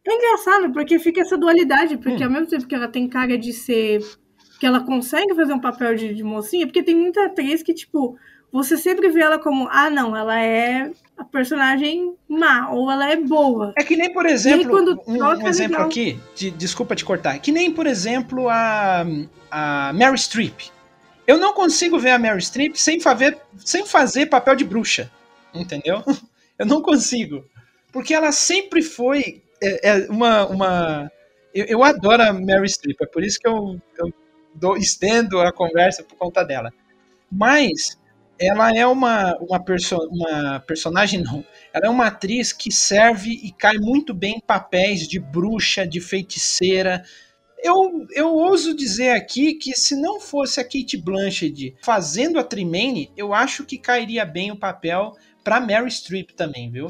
É 0.07 0.15
engraçado, 0.15 0.73
porque 0.73 0.99
fica 0.99 1.21
essa 1.21 1.39
dualidade, 1.39 1.97
porque 1.97 2.23
hum. 2.23 2.27
ao 2.27 2.33
mesmo 2.33 2.49
tempo 2.49 2.67
que 2.67 2.75
ela 2.75 2.89
tem 2.89 3.09
cara 3.09 3.39
de 3.39 3.53
ser. 3.53 4.01
que 4.59 4.67
ela 4.67 4.85
consegue 4.85 5.35
fazer 5.35 5.53
um 5.55 5.61
papel 5.61 5.95
de, 5.95 6.15
de 6.15 6.23
mocinha, 6.23 6.67
porque 6.67 6.83
tem 6.83 6.95
muita 6.95 7.27
atriz 7.27 7.63
que, 7.63 7.73
tipo, 7.73 8.17
você 8.53 8.77
sempre 8.77 9.09
vê 9.09 9.21
ela 9.21 9.39
como, 9.39 9.67
ah, 9.71 9.89
não, 9.89 10.15
ela 10.15 10.39
é 10.39 10.91
a 11.17 11.25
personagem 11.25 12.15
má, 12.29 12.71
ou 12.71 12.91
ela 12.91 13.11
é 13.11 13.17
boa. 13.17 13.73
É 13.77 13.83
que 13.83 13.97
nem, 13.97 14.13
por 14.13 14.27
exemplo, 14.27 14.77
aí, 14.77 14.85
um, 15.07 15.25
um, 15.25 15.49
exemplo 15.49 15.77
legal... 15.77 15.87
aqui, 15.87 16.21
de, 16.37 16.51
desculpa 16.51 16.95
te 16.95 17.05
cortar, 17.05 17.39
que 17.39 17.51
nem, 17.51 17.73
por 17.73 17.87
exemplo, 17.87 18.49
a, 18.51 19.07
a 19.51 19.93
Mary 19.95 20.19
Streep. 20.19 20.71
Eu 21.27 21.39
não 21.39 21.55
consigo 21.55 21.99
ver 21.99 22.11
a 22.11 22.19
Mary 22.19 22.43
Streep 22.43 22.77
sem 22.77 23.01
fazer, 23.01 23.39
sem 23.57 23.87
fazer 23.87 24.27
papel 24.27 24.55
de 24.55 24.65
bruxa, 24.65 25.11
entendeu? 25.55 26.03
Eu 26.59 26.67
não 26.67 26.83
consigo. 26.83 27.45
Porque 27.91 28.15
ela 28.15 28.31
sempre 28.31 28.83
foi 28.83 29.43
é, 29.63 29.91
é 29.91 30.11
uma. 30.11 30.47
uma 30.47 31.13
eu, 31.55 31.65
eu, 31.67 31.85
adoro 31.85 32.23
a 32.23 32.33
Mary 32.33 32.69
Streep, 32.69 32.97
é 33.01 33.07
por 33.07 33.23
isso 33.23 33.39
que 33.39 33.49
eu, 33.49 33.81
eu 33.99 34.13
dou, 34.55 34.77
estendo 34.77 35.41
a 35.41 35.53
conversa 35.53 36.03
por 36.03 36.17
conta 36.17 36.45
dela. 36.45 36.73
Mas 37.31 37.99
ela 38.43 38.77
é 38.77 38.87
uma, 38.87 39.37
uma, 39.39 39.63
perso 39.63 39.97
uma 40.11 40.61
personagem, 40.61 41.23
não. 41.23 41.45
Ela 41.73 41.87
é 41.87 41.89
uma 41.89 42.07
atriz 42.07 42.53
que 42.53 42.73
serve 42.73 43.31
e 43.31 43.53
cai 43.53 43.79
muito 43.79 44.13
bem 44.13 44.37
em 44.37 44.41
papéis 44.41 45.07
de 45.07 45.19
bruxa, 45.19 45.87
de 45.87 46.01
feiticeira. 46.01 47.05
Eu, 47.63 48.07
eu 48.13 48.35
ouso 48.35 48.75
dizer 48.75 49.11
aqui 49.11 49.55
que 49.55 49.73
se 49.75 49.95
não 49.95 50.21
fosse 50.21 50.61
a 50.61 50.65
Kate 50.65 50.97
Blanchett 50.97 51.77
fazendo 51.81 52.39
a 52.39 52.45
Trimane, 52.45 53.13
eu 53.17 53.33
acho 53.33 53.65
que 53.65 53.79
cairia 53.79 54.25
bem 54.25 54.51
o 54.51 54.57
papel 54.57 55.13
para 55.45 55.61
Mary 55.61 55.91
Streep 55.91 56.31
também, 56.31 56.71
viu? 56.71 56.89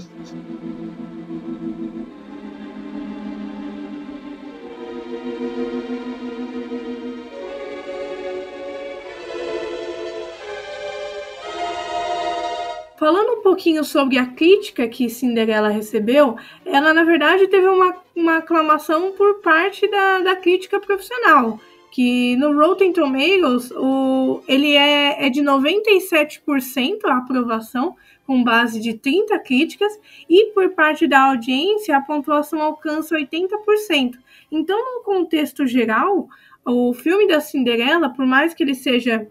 Falando 13.02 13.32
um 13.32 13.42
pouquinho 13.42 13.82
sobre 13.82 14.16
a 14.16 14.26
crítica 14.26 14.86
que 14.86 15.10
Cinderela 15.10 15.70
recebeu, 15.70 16.36
ela 16.64 16.94
na 16.94 17.02
verdade 17.02 17.48
teve 17.48 17.66
uma, 17.66 17.96
uma 18.14 18.36
aclamação 18.36 19.10
por 19.10 19.40
parte 19.40 19.90
da, 19.90 20.20
da 20.20 20.36
crítica 20.36 20.78
profissional, 20.78 21.58
que 21.90 22.36
no 22.36 22.56
Rotten 22.56 22.92
Tomatoes 22.92 23.72
o, 23.72 24.40
ele 24.46 24.76
é, 24.76 25.26
é 25.26 25.28
de 25.30 25.42
97% 25.42 27.00
a 27.06 27.16
aprovação, 27.16 27.96
com 28.24 28.44
base 28.44 28.78
de 28.78 28.94
30 28.94 29.36
críticas, 29.40 29.98
e 30.30 30.52
por 30.52 30.70
parte 30.70 31.08
da 31.08 31.22
audiência 31.22 31.96
a 31.96 32.00
pontuação 32.00 32.62
alcança 32.62 33.16
80%. 33.16 34.12
Então, 34.48 34.78
no 34.78 35.02
contexto 35.02 35.66
geral, 35.66 36.28
o 36.64 36.94
filme 36.94 37.26
da 37.26 37.40
Cinderela, 37.40 38.10
por 38.10 38.24
mais 38.24 38.54
que 38.54 38.62
ele 38.62 38.76
seja 38.76 39.28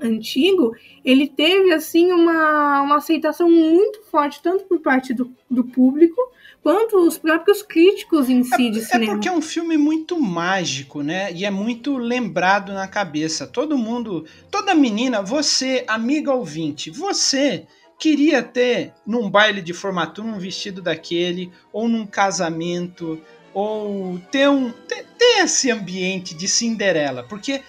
antigo, 0.00 0.74
ele 1.04 1.28
teve 1.28 1.72
assim 1.72 2.12
uma, 2.12 2.82
uma 2.82 2.96
aceitação 2.96 3.50
muito 3.50 4.02
forte, 4.10 4.42
tanto 4.42 4.64
por 4.64 4.80
parte 4.80 5.14
do, 5.14 5.32
do 5.50 5.64
público, 5.64 6.20
quanto 6.62 6.96
os 6.96 7.16
próprios 7.16 7.62
críticos 7.62 8.28
em 8.28 8.42
si 8.42 8.66
é, 8.66 8.70
de 8.70 8.80
cinema. 8.80 9.12
É 9.12 9.14
porque 9.14 9.28
é 9.28 9.32
um 9.32 9.40
filme 9.40 9.76
muito 9.76 10.20
mágico, 10.20 11.02
né? 11.02 11.32
E 11.32 11.44
é 11.44 11.50
muito 11.50 11.96
lembrado 11.96 12.72
na 12.72 12.88
cabeça. 12.88 13.46
Todo 13.46 13.78
mundo, 13.78 14.24
toda 14.50 14.74
menina, 14.74 15.22
você, 15.22 15.84
amiga 15.86 16.34
ouvinte, 16.34 16.90
você 16.90 17.66
queria 17.98 18.42
ter 18.42 18.92
num 19.06 19.30
baile 19.30 19.62
de 19.62 19.72
formatura 19.72 20.26
um 20.26 20.38
vestido 20.38 20.82
daquele, 20.82 21.52
ou 21.72 21.88
num 21.88 22.06
casamento, 22.06 23.20
ou 23.54 24.18
ter 24.30 24.48
um 24.50 24.70
ter, 24.70 25.06
ter 25.16 25.44
esse 25.44 25.70
ambiente 25.70 26.34
de 26.34 26.46
Cinderela, 26.48 27.22
porque 27.22 27.52
é, 27.52 27.62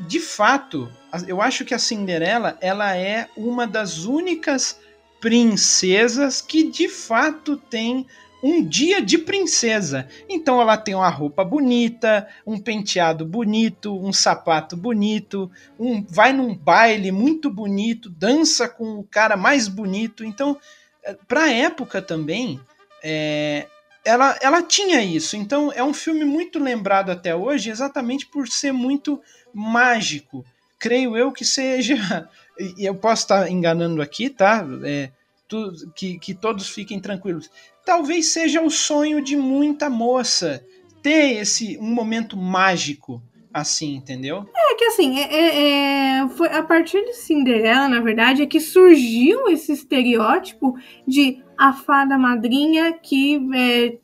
de 0.00 0.20
fato, 0.20 0.90
eu 1.26 1.40
acho 1.40 1.64
que 1.64 1.74
a 1.74 1.78
Cinderela 1.78 2.56
ela 2.60 2.96
é 2.96 3.28
uma 3.36 3.66
das 3.66 4.04
únicas 4.04 4.78
princesas 5.20 6.40
que 6.40 6.70
de 6.70 6.88
fato 6.88 7.56
tem 7.56 8.06
um 8.42 8.64
dia 8.64 9.02
de 9.02 9.18
princesa. 9.18 10.08
Então 10.28 10.60
ela 10.60 10.76
tem 10.76 10.94
uma 10.94 11.08
roupa 11.08 11.44
bonita, 11.44 12.28
um 12.46 12.58
penteado 12.58 13.24
bonito, 13.24 13.98
um 13.98 14.12
sapato 14.12 14.76
bonito, 14.76 15.50
um 15.78 16.04
vai 16.08 16.32
num 16.32 16.54
baile 16.54 17.10
muito 17.10 17.50
bonito, 17.50 18.10
dança 18.10 18.68
com 18.68 18.98
o 18.98 19.04
cara 19.04 19.36
mais 19.36 19.66
bonito. 19.68 20.24
Então, 20.24 20.56
é, 21.02 21.14
para 21.26 21.44
a 21.44 21.52
época 21.52 22.00
também, 22.00 22.60
é, 23.02 23.66
ela, 24.08 24.38
ela 24.40 24.62
tinha 24.62 25.02
isso. 25.02 25.36
Então 25.36 25.70
é 25.72 25.84
um 25.84 25.92
filme 25.92 26.24
muito 26.24 26.58
lembrado 26.58 27.10
até 27.10 27.36
hoje, 27.36 27.70
exatamente 27.70 28.26
por 28.26 28.48
ser 28.48 28.72
muito 28.72 29.20
mágico. 29.52 30.44
Creio 30.78 31.16
eu 31.16 31.30
que 31.30 31.44
seja. 31.44 32.28
E 32.76 32.84
eu 32.84 32.96
posso 32.96 33.22
estar 33.22 33.48
enganando 33.48 34.02
aqui, 34.02 34.28
tá? 34.28 34.66
É, 34.82 35.12
tu, 35.46 35.70
que, 35.94 36.18
que 36.18 36.34
todos 36.34 36.68
fiquem 36.68 36.98
tranquilos. 36.98 37.48
Talvez 37.86 38.32
seja 38.32 38.60
o 38.60 38.68
sonho 38.68 39.22
de 39.22 39.36
muita 39.36 39.88
moça 39.88 40.66
ter 41.00 41.36
esse 41.36 41.78
um 41.78 41.94
momento 41.94 42.36
mágico 42.36 43.22
assim, 43.54 43.94
entendeu? 43.94 44.44
É 44.56 44.74
que 44.74 44.84
assim, 44.86 45.20
é, 45.20 45.34
é, 45.34 46.18
é, 46.18 46.28
foi 46.30 46.48
a 46.48 46.64
partir 46.64 47.04
de 47.04 47.14
Cinderela, 47.14 47.88
na 47.88 48.00
verdade, 48.00 48.42
é 48.42 48.46
que 48.46 48.58
surgiu 48.58 49.48
esse 49.48 49.70
estereótipo 49.70 50.76
de 51.06 51.40
a 51.58 51.72
fada 51.72 52.16
madrinha 52.16 52.92
que 52.92 53.40
é, 53.54 53.98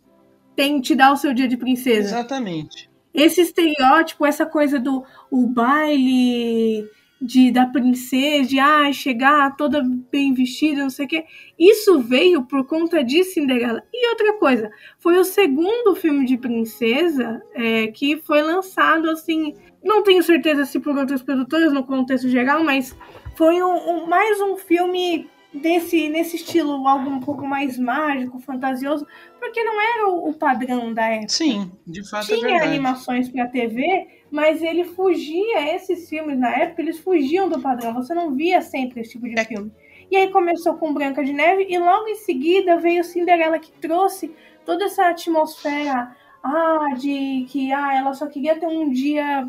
tem 0.56 0.80
te 0.80 0.94
dar 0.94 1.12
o 1.12 1.16
seu 1.16 1.32
dia 1.32 1.48
de 1.48 1.56
princesa. 1.56 2.08
Exatamente 2.08 2.92
esse 3.14 3.40
estereótipo, 3.40 4.26
essa 4.26 4.44
coisa 4.44 4.80
do 4.80 5.04
o 5.30 5.46
baile 5.46 6.84
de 7.22 7.52
da 7.52 7.64
princesa, 7.64 8.48
de 8.48 8.58
ah, 8.58 8.92
chegar 8.92 9.56
toda 9.56 9.80
bem 10.10 10.34
vestida, 10.34 10.82
não 10.82 10.90
sei 10.90 11.06
o 11.06 11.08
quê. 11.08 11.24
Isso 11.56 12.00
veio 12.00 12.42
por 12.42 12.66
conta 12.66 13.04
de 13.04 13.22
Cinderela. 13.22 13.82
E 13.92 14.10
outra 14.10 14.34
coisa, 14.34 14.70
foi 14.98 15.16
o 15.16 15.24
segundo 15.24 15.94
filme 15.94 16.26
de 16.26 16.36
princesa 16.36 17.40
é, 17.54 17.86
que 17.86 18.16
foi 18.16 18.42
lançado 18.42 19.08
assim. 19.08 19.54
Não 19.82 20.02
tenho 20.02 20.22
certeza 20.22 20.66
se 20.66 20.80
por 20.80 20.98
outras 20.98 21.22
produtoras 21.22 21.72
no 21.72 21.84
contexto 21.84 22.28
geral, 22.28 22.64
mas 22.64 22.96
foi 23.36 23.62
um, 23.62 23.74
um, 23.74 24.06
mais 24.06 24.40
um 24.40 24.56
filme 24.56 25.28
desse 25.54 26.08
nesse 26.08 26.36
estilo 26.36 26.86
algo 26.86 27.08
um 27.08 27.20
pouco 27.20 27.46
mais 27.46 27.78
mágico, 27.78 28.40
fantasioso, 28.40 29.06
porque 29.38 29.62
não 29.62 29.80
era 29.80 30.08
o, 30.08 30.30
o 30.30 30.34
padrão 30.34 30.92
da 30.92 31.06
época. 31.06 31.28
Sim, 31.28 31.70
de 31.86 32.08
fato 32.08 32.32
é 32.32 32.36
Tinha 32.36 32.58
é 32.58 32.62
animações 32.62 33.28
para 33.28 33.46
TV, 33.46 34.08
mas 34.30 34.62
ele 34.62 34.84
fugia 34.84 35.74
esses 35.74 36.08
filmes 36.08 36.38
na 36.38 36.50
época, 36.50 36.82
eles 36.82 36.98
fugiam 36.98 37.48
do 37.48 37.60
padrão. 37.60 37.94
Você 37.94 38.12
não 38.12 38.34
via 38.34 38.60
sempre 38.60 39.00
esse 39.00 39.12
tipo 39.12 39.28
de 39.28 39.38
é. 39.38 39.44
filme. 39.44 39.70
E 40.10 40.16
aí 40.16 40.30
começou 40.30 40.74
com 40.74 40.92
Branca 40.92 41.24
de 41.24 41.32
Neve 41.32 41.66
e 41.68 41.78
logo 41.78 42.08
em 42.08 42.16
seguida 42.16 42.76
veio 42.76 43.04
Cinderela 43.04 43.58
que 43.58 43.72
trouxe 43.72 44.34
toda 44.64 44.84
essa 44.84 45.08
atmosfera 45.08 46.14
ah, 46.42 46.88
de 46.96 47.46
que 47.48 47.72
ah, 47.72 47.94
ela 47.94 48.12
só 48.12 48.26
queria 48.26 48.58
ter 48.58 48.66
um 48.66 48.90
dia 48.90 49.48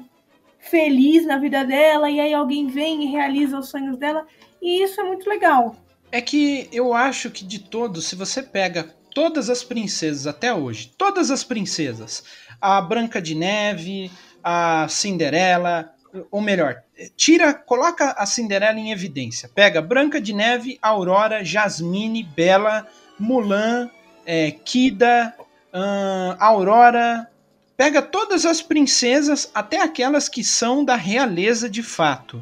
feliz 0.60 1.26
na 1.26 1.38
vida 1.38 1.64
dela 1.64 2.10
e 2.10 2.20
aí 2.20 2.34
alguém 2.34 2.68
vem 2.68 3.04
e 3.04 3.12
realiza 3.12 3.60
os 3.60 3.70
sonhos 3.70 3.98
dela. 3.98 4.26
E 4.62 4.82
isso 4.82 5.00
é 5.00 5.04
muito 5.04 5.30
legal. 5.30 5.76
É 6.16 6.22
que 6.22 6.70
eu 6.72 6.94
acho 6.94 7.30
que 7.30 7.44
de 7.44 7.60
todos, 7.60 8.06
se 8.08 8.16
você 8.16 8.42
pega 8.42 8.88
todas 9.14 9.50
as 9.50 9.66
princesas 9.66 10.26
até 10.26 10.54
hoje, 10.54 10.94
todas 10.98 11.30
as 11.30 11.44
princesas, 11.44 12.24
a 12.62 12.80
Branca 12.80 13.22
de 13.22 13.36
Neve, 13.36 14.10
a 14.42 14.88
Cinderela, 14.88 15.94
ou 16.32 16.40
melhor, 16.40 16.82
tira, 17.18 17.54
coloca 17.54 18.12
a 18.12 18.26
Cinderela 18.26 18.80
em 18.80 18.94
evidência. 18.94 19.50
Pega 19.54 19.82
Branca 19.82 20.22
de 20.22 20.32
Neve, 20.32 20.80
Aurora, 20.82 21.44
Jasmine, 21.44 22.24
Bela, 22.24 22.88
Mulan, 23.20 23.92
é, 24.26 24.52
Kida, 24.52 25.36
hum, 25.74 26.36
Aurora. 26.40 27.30
Pega 27.76 28.02
todas 28.02 28.46
as 28.46 28.62
princesas, 28.62 29.52
até 29.54 29.82
aquelas 29.82 30.30
que 30.30 30.46
são 30.46 30.86
da 30.86 30.96
realeza 30.96 31.70
de 31.70 31.84
fato. 31.84 32.42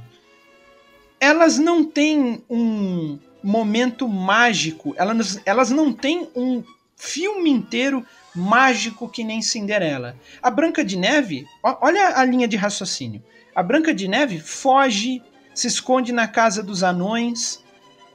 Elas 1.19 1.57
não 1.57 1.83
têm 1.83 2.43
um, 2.47 3.17
momento 3.43 4.07
mágico. 4.07 4.95
Elas, 4.97 5.39
elas 5.45 5.69
não 5.69 5.91
têm 5.91 6.29
um 6.35 6.63
filme 6.95 7.49
inteiro 7.49 8.05
mágico 8.33 9.09
que 9.09 9.23
nem 9.23 9.41
Cinderela. 9.41 10.15
A 10.41 10.49
Branca 10.49 10.83
de 10.83 10.97
Neve, 10.97 11.45
olha 11.61 12.17
a 12.17 12.25
linha 12.25 12.47
de 12.47 12.57
raciocínio. 12.57 13.21
A 13.53 13.61
Branca 13.61 13.93
de 13.93 14.07
Neve 14.07 14.39
foge, 14.39 15.21
se 15.53 15.67
esconde 15.67 16.11
na 16.11 16.27
casa 16.27 16.63
dos 16.63 16.81
anões, 16.81 17.63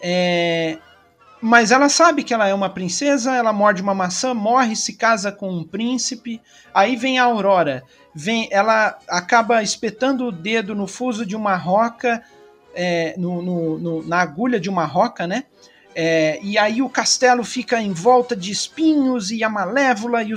é... 0.00 0.78
mas 1.40 1.70
ela 1.70 1.88
sabe 1.88 2.24
que 2.24 2.34
ela 2.34 2.48
é 2.48 2.54
uma 2.54 2.70
princesa, 2.70 3.36
ela 3.36 3.52
morde 3.52 3.82
uma 3.82 3.94
maçã, 3.94 4.34
morre, 4.34 4.74
se 4.74 4.94
casa 4.94 5.30
com 5.30 5.50
um 5.50 5.62
príncipe. 5.62 6.40
Aí 6.74 6.96
vem 6.96 7.18
a 7.18 7.24
Aurora, 7.24 7.84
vem, 8.12 8.48
ela 8.50 8.98
acaba 9.08 9.62
espetando 9.62 10.26
o 10.26 10.32
dedo 10.32 10.74
no 10.74 10.88
fuso 10.88 11.24
de 11.24 11.36
uma 11.36 11.54
roca, 11.54 12.22
é, 12.74 13.14
no, 13.16 13.42
no, 13.42 13.78
no, 13.78 14.02
na 14.06 14.20
agulha 14.20 14.58
de 14.60 14.68
uma 14.68 14.84
roca, 14.84 15.26
né? 15.26 15.44
É, 16.00 16.38
e 16.42 16.56
aí 16.56 16.80
o 16.80 16.88
castelo 16.88 17.42
fica 17.42 17.80
em 17.82 17.92
volta 17.92 18.36
de 18.36 18.52
espinhos 18.52 19.32
e 19.32 19.42
a 19.42 19.48
Malévola 19.48 20.22
e, 20.22 20.32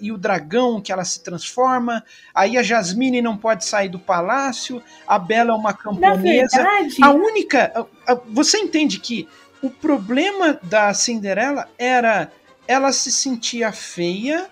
e 0.00 0.12
o 0.12 0.18
dragão 0.18 0.78
que 0.78 0.92
ela 0.92 1.04
se 1.06 1.22
transforma. 1.22 2.04
Aí 2.34 2.58
a 2.58 2.62
Jasmine 2.62 3.22
não 3.22 3.34
pode 3.34 3.64
sair 3.64 3.88
do 3.88 3.98
palácio. 3.98 4.82
A 5.08 5.18
Bela 5.18 5.52
é 5.52 5.54
uma 5.54 5.72
camponesa. 5.72 6.58
verdade- 6.62 6.96
A 7.02 7.10
única. 7.12 7.72
a- 8.06 8.12
a- 8.12 8.20
Você 8.28 8.58
entende 8.58 9.00
que 9.00 9.26
o 9.62 9.70
problema 9.70 10.58
da 10.62 10.92
Cinderela 10.92 11.66
era 11.78 12.30
ela 12.68 12.92
se 12.92 13.10
sentia 13.10 13.72
feia. 13.72 14.48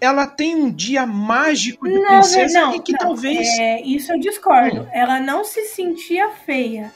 Ela 0.00 0.26
tem 0.26 0.54
um 0.54 0.70
dia 0.70 1.06
mágico 1.06 1.86
de 1.86 1.98
Não, 1.98 2.06
princesa 2.06 2.60
não, 2.60 2.74
e 2.74 2.80
que 2.80 2.92
não, 2.92 2.98
talvez. 2.98 3.58
É, 3.58 3.82
isso 3.82 4.12
eu 4.12 4.18
discordo. 4.18 4.82
Hum. 4.82 4.88
Ela 4.92 5.20
não 5.20 5.44
se 5.44 5.62
sentia 5.66 6.30
feia. 6.30 6.92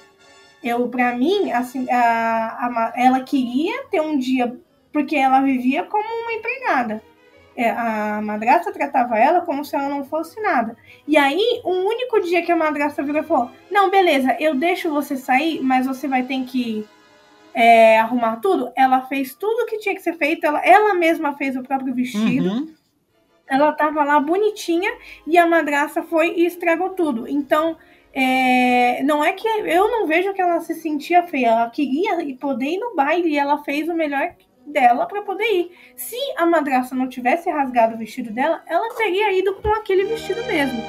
Eu, 0.63 0.89
para 0.89 1.15
mim, 1.15 1.53
assim, 1.53 1.87
a, 1.91 1.99
a 1.99 2.93
ela 2.97 3.21
queria 3.21 3.85
ter 3.91 4.01
um 4.01 4.17
dia, 4.17 4.57
porque 4.91 5.15
ela 5.15 5.43
vivia 5.43 5.85
como 5.85 6.09
uma 6.23 6.33
empregada. 6.33 7.03
É, 7.57 7.71
a 7.71 8.21
madrasta 8.23 8.73
tratava 8.73 9.17
ela 9.19 9.43
como 9.43 9.65
se 9.65 9.77
ela 9.77 9.89
não 9.89 10.05
fosse 10.05 10.41
nada. 10.41 10.77
E 11.07 11.17
aí, 11.17 11.61
um 11.65 11.87
único 11.87 12.21
dia 12.21 12.43
que 12.43 12.51
a 12.51 12.57
madrasta 12.57 13.03
virou 13.03 13.23
e 13.23 13.27
falou: 13.27 13.51
Não, 13.71 13.91
beleza, 13.91 14.37
eu 14.41 14.55
deixo 14.55 14.91
você 14.91 15.17
sair, 15.17 15.61
mas 15.61 15.87
você 15.87 16.09
vai 16.09 16.25
ter 16.25 16.43
que 16.45 16.85
é, 17.55 18.01
arrumar 18.01 18.37
tudo. 18.37 18.73
Ela 18.75 19.03
fez 19.03 19.35
tudo 19.35 19.67
que 19.67 19.79
tinha 19.79 19.95
que 19.95 20.03
ser 20.03 20.15
feito, 20.15 20.45
ela, 20.45 20.61
ela 20.65 20.95
mesma 20.95 21.37
fez 21.37 21.57
o 21.57 21.63
próprio 21.63 21.95
vestido 21.95 22.51
Uhum. 22.51 22.75
Ela 23.49 23.73
tava 23.73 24.03
lá 24.05 24.19
bonitinha 24.21 24.91
e 25.27 25.37
a 25.37 25.47
madraça 25.47 26.03
foi 26.03 26.35
e 26.37 26.47
estragou 26.47 26.91
tudo. 26.91 27.29
Então, 27.29 27.77
é, 28.13 29.03
não 29.03 29.25
é 29.25 29.33
que 29.33 29.47
eu 29.47 29.91
não 29.91 30.07
vejo 30.07 30.33
que 30.33 30.41
ela 30.41 30.61
se 30.61 30.75
sentia 30.75 31.25
feia, 31.25 31.49
ela 31.49 31.71
queria 31.71 32.17
poder 32.37 32.67
ir 32.67 32.79
no 32.79 32.95
baile 32.95 33.31
e 33.31 33.39
ela 33.39 33.63
fez 33.65 33.89
o 33.89 33.95
melhor 33.95 34.35
dela 34.67 35.07
para 35.07 35.23
poder 35.23 35.45
ir. 35.45 35.73
Se 35.97 36.17
a 36.37 36.47
madraça 36.47 36.95
não 36.95 37.09
tivesse 37.09 37.51
rasgado 37.51 37.95
o 37.95 37.99
vestido 37.99 38.33
dela, 38.33 38.63
ela 38.67 38.95
teria 38.95 39.33
ido 39.33 39.55
com 39.57 39.69
aquele 39.69 40.05
vestido 40.05 40.45
mesmo. 40.45 40.83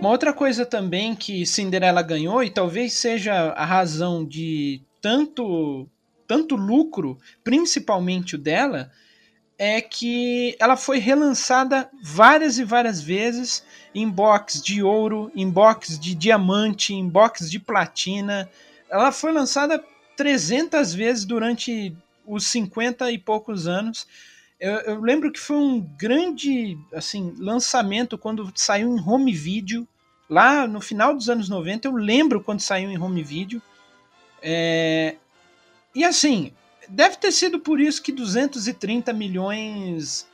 Uma 0.00 0.08
outra 0.08 0.32
coisa 0.32 0.64
também 0.64 1.14
que 1.14 1.44
Cinderela 1.44 2.00
ganhou, 2.00 2.42
e 2.42 2.48
talvez 2.48 2.94
seja 2.94 3.50
a 3.50 3.66
razão 3.66 4.24
de 4.24 4.80
tanto, 4.98 5.86
tanto 6.26 6.56
lucro, 6.56 7.18
principalmente 7.44 8.34
o 8.34 8.38
dela, 8.38 8.90
é 9.58 9.78
que 9.82 10.56
ela 10.58 10.74
foi 10.74 10.98
relançada 10.98 11.90
várias 12.02 12.58
e 12.58 12.64
várias 12.64 13.02
vezes 13.02 13.62
em 13.94 14.08
box 14.08 14.62
de 14.62 14.82
ouro, 14.82 15.30
em 15.36 15.50
box 15.50 15.98
de 15.98 16.14
diamante, 16.14 16.94
em 16.94 17.06
box 17.06 17.50
de 17.50 17.60
platina. 17.60 18.48
Ela 18.88 19.12
foi 19.12 19.32
lançada 19.32 19.84
300 20.16 20.94
vezes 20.94 21.26
durante 21.26 21.94
os 22.26 22.46
50 22.46 23.12
e 23.12 23.18
poucos 23.18 23.68
anos. 23.68 24.06
Eu, 24.58 24.72
eu 24.80 25.00
lembro 25.00 25.30
que 25.30 25.38
foi 25.38 25.56
um 25.56 25.78
grande 25.78 26.78
assim 26.94 27.34
lançamento 27.38 28.16
quando 28.16 28.50
saiu 28.54 28.88
em 28.88 29.00
home 29.00 29.34
video 29.34 29.86
lá 30.30 30.68
no 30.68 30.80
final 30.80 31.12
dos 31.12 31.28
anos 31.28 31.48
90. 31.48 31.88
Eu 31.88 31.94
lembro 31.94 32.40
quando 32.40 32.60
saiu 32.60 32.88
em 32.88 32.98
home 32.98 33.22
video. 33.22 33.60
É, 34.40 35.16
e 35.92 36.04
assim, 36.04 36.52
deve 36.88 37.16
ter 37.16 37.32
sido 37.32 37.58
por 37.58 37.80
isso 37.80 38.00
que 38.00 38.12
230 38.12 39.12
milhões 39.12 40.26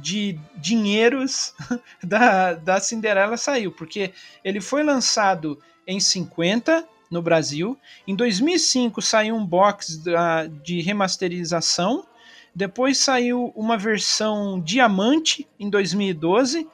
de 0.00 0.38
dinheiros 0.56 1.52
da, 2.02 2.54
da 2.54 2.80
Cinderela 2.80 3.36
saiu, 3.36 3.72
porque 3.72 4.12
ele 4.44 4.60
foi 4.60 4.84
lançado 4.84 5.58
em 5.86 5.98
50 5.98 6.86
no 7.10 7.20
Brasil. 7.20 7.76
Em 8.06 8.14
2005 8.14 9.02
saiu 9.02 9.34
um 9.34 9.44
box 9.44 9.96
da, 9.96 10.46
de 10.46 10.80
remasterização. 10.80 12.06
Depois 12.54 12.98
saiu 12.98 13.52
uma 13.56 13.76
versão 13.76 14.60
diamante 14.60 15.48
em 15.58 15.68
2012 15.68 16.68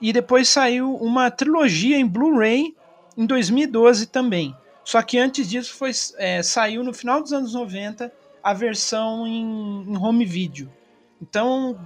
e 0.00 0.12
depois 0.12 0.48
saiu 0.48 0.94
uma 0.96 1.30
trilogia 1.30 1.96
em 1.98 2.06
Blu-ray 2.06 2.74
em 3.16 3.26
2012 3.26 4.06
também. 4.06 4.54
Só 4.84 5.02
que 5.02 5.18
antes 5.18 5.48
disso 5.48 5.74
foi 5.74 5.90
é, 6.16 6.42
saiu 6.42 6.82
no 6.82 6.94
final 6.94 7.20
dos 7.20 7.32
anos 7.32 7.52
90 7.52 8.12
a 8.42 8.54
versão 8.54 9.26
em, 9.26 9.84
em 9.86 9.96
home 9.96 10.24
video. 10.24 10.70
Então, 11.20 11.78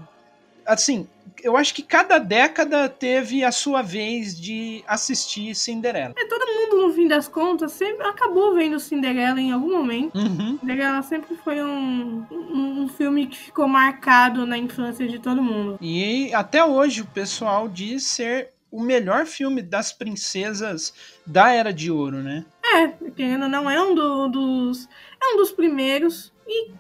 assim, 0.67 1.07
eu 1.43 1.57
acho 1.57 1.75
que 1.75 1.83
cada 1.83 2.19
década 2.19 2.89
teve 2.89 3.43
a 3.45 3.51
sua 3.51 3.83
vez 3.83 4.39
de 4.41 4.83
assistir 4.87 5.55
Cinderela. 5.55 6.15
É, 6.17 6.25
todo 6.27 6.47
mundo, 6.47 6.87
no 6.89 6.95
fim 6.95 7.09
das 7.09 7.27
contas, 7.27 7.73
sempre 7.73 8.07
acabou 8.07 8.55
vendo 8.55 8.79
Cinderela 8.79 9.41
em 9.41 9.51
algum 9.53 9.77
momento. 9.77 10.17
Uhum. 10.17 10.59
Cinderela 10.61 11.03
sempre 11.03 11.37
foi 11.37 11.63
um, 11.63 12.25
um, 12.31 12.83
um 12.83 12.89
filme 12.89 13.27
que 13.27 13.37
ficou 13.37 13.67
marcado 13.67 14.47
na 14.47 14.57
infância 14.57 15.07
de 15.09 15.19
todo 15.19 15.43
mundo. 15.43 15.79
E 15.81 16.33
até 16.35 16.65
hoje 16.65 17.03
o 17.03 17.07
pessoal 17.07 17.69
diz 17.69 18.05
ser 18.05 18.51
o 18.71 18.81
melhor 18.83 19.27
filme 19.27 19.61
das 19.61 19.93
princesas 19.93 20.95
da 21.27 21.51
Era 21.53 21.73
de 21.73 21.91
Ouro, 21.91 22.19
né? 22.19 22.45
É, 22.65 22.89
querendo 23.11 23.43
ou 23.43 23.49
não, 23.49 23.71
é 23.71 23.83
um 23.83 23.95
do- 23.95 24.29
dos. 24.29 24.89
É 25.23 25.35
um 25.35 25.37
dos 25.37 25.51
primeiros. 25.53 26.33
E 26.47 26.71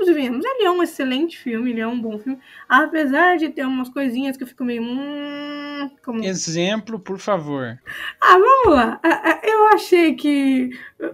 vamos 0.00 0.08
e 0.08 0.12
venhamos, 0.12 0.44
ele 0.44 0.64
é 0.64 0.70
um 0.70 0.82
excelente 0.82 1.38
filme, 1.38 1.70
ele 1.70 1.80
é 1.80 1.86
um 1.86 2.00
bom 2.00 2.18
filme. 2.18 2.38
Apesar 2.68 3.36
de 3.36 3.50
ter 3.50 3.64
umas 3.66 3.88
coisinhas 3.88 4.36
que 4.36 4.42
eu 4.42 4.46
fico 4.48 4.64
meio. 4.64 4.82
Hum, 4.82 5.90
como... 6.04 6.24
Exemplo, 6.24 6.98
por 6.98 7.18
favor. 7.18 7.78
Ah, 8.20 8.38
vamos 8.38 8.76
lá. 8.76 9.00
Ah, 9.02 9.22
ah, 9.24 9.40
Eu 9.44 9.68
achei 9.68 10.14
que 10.14 10.70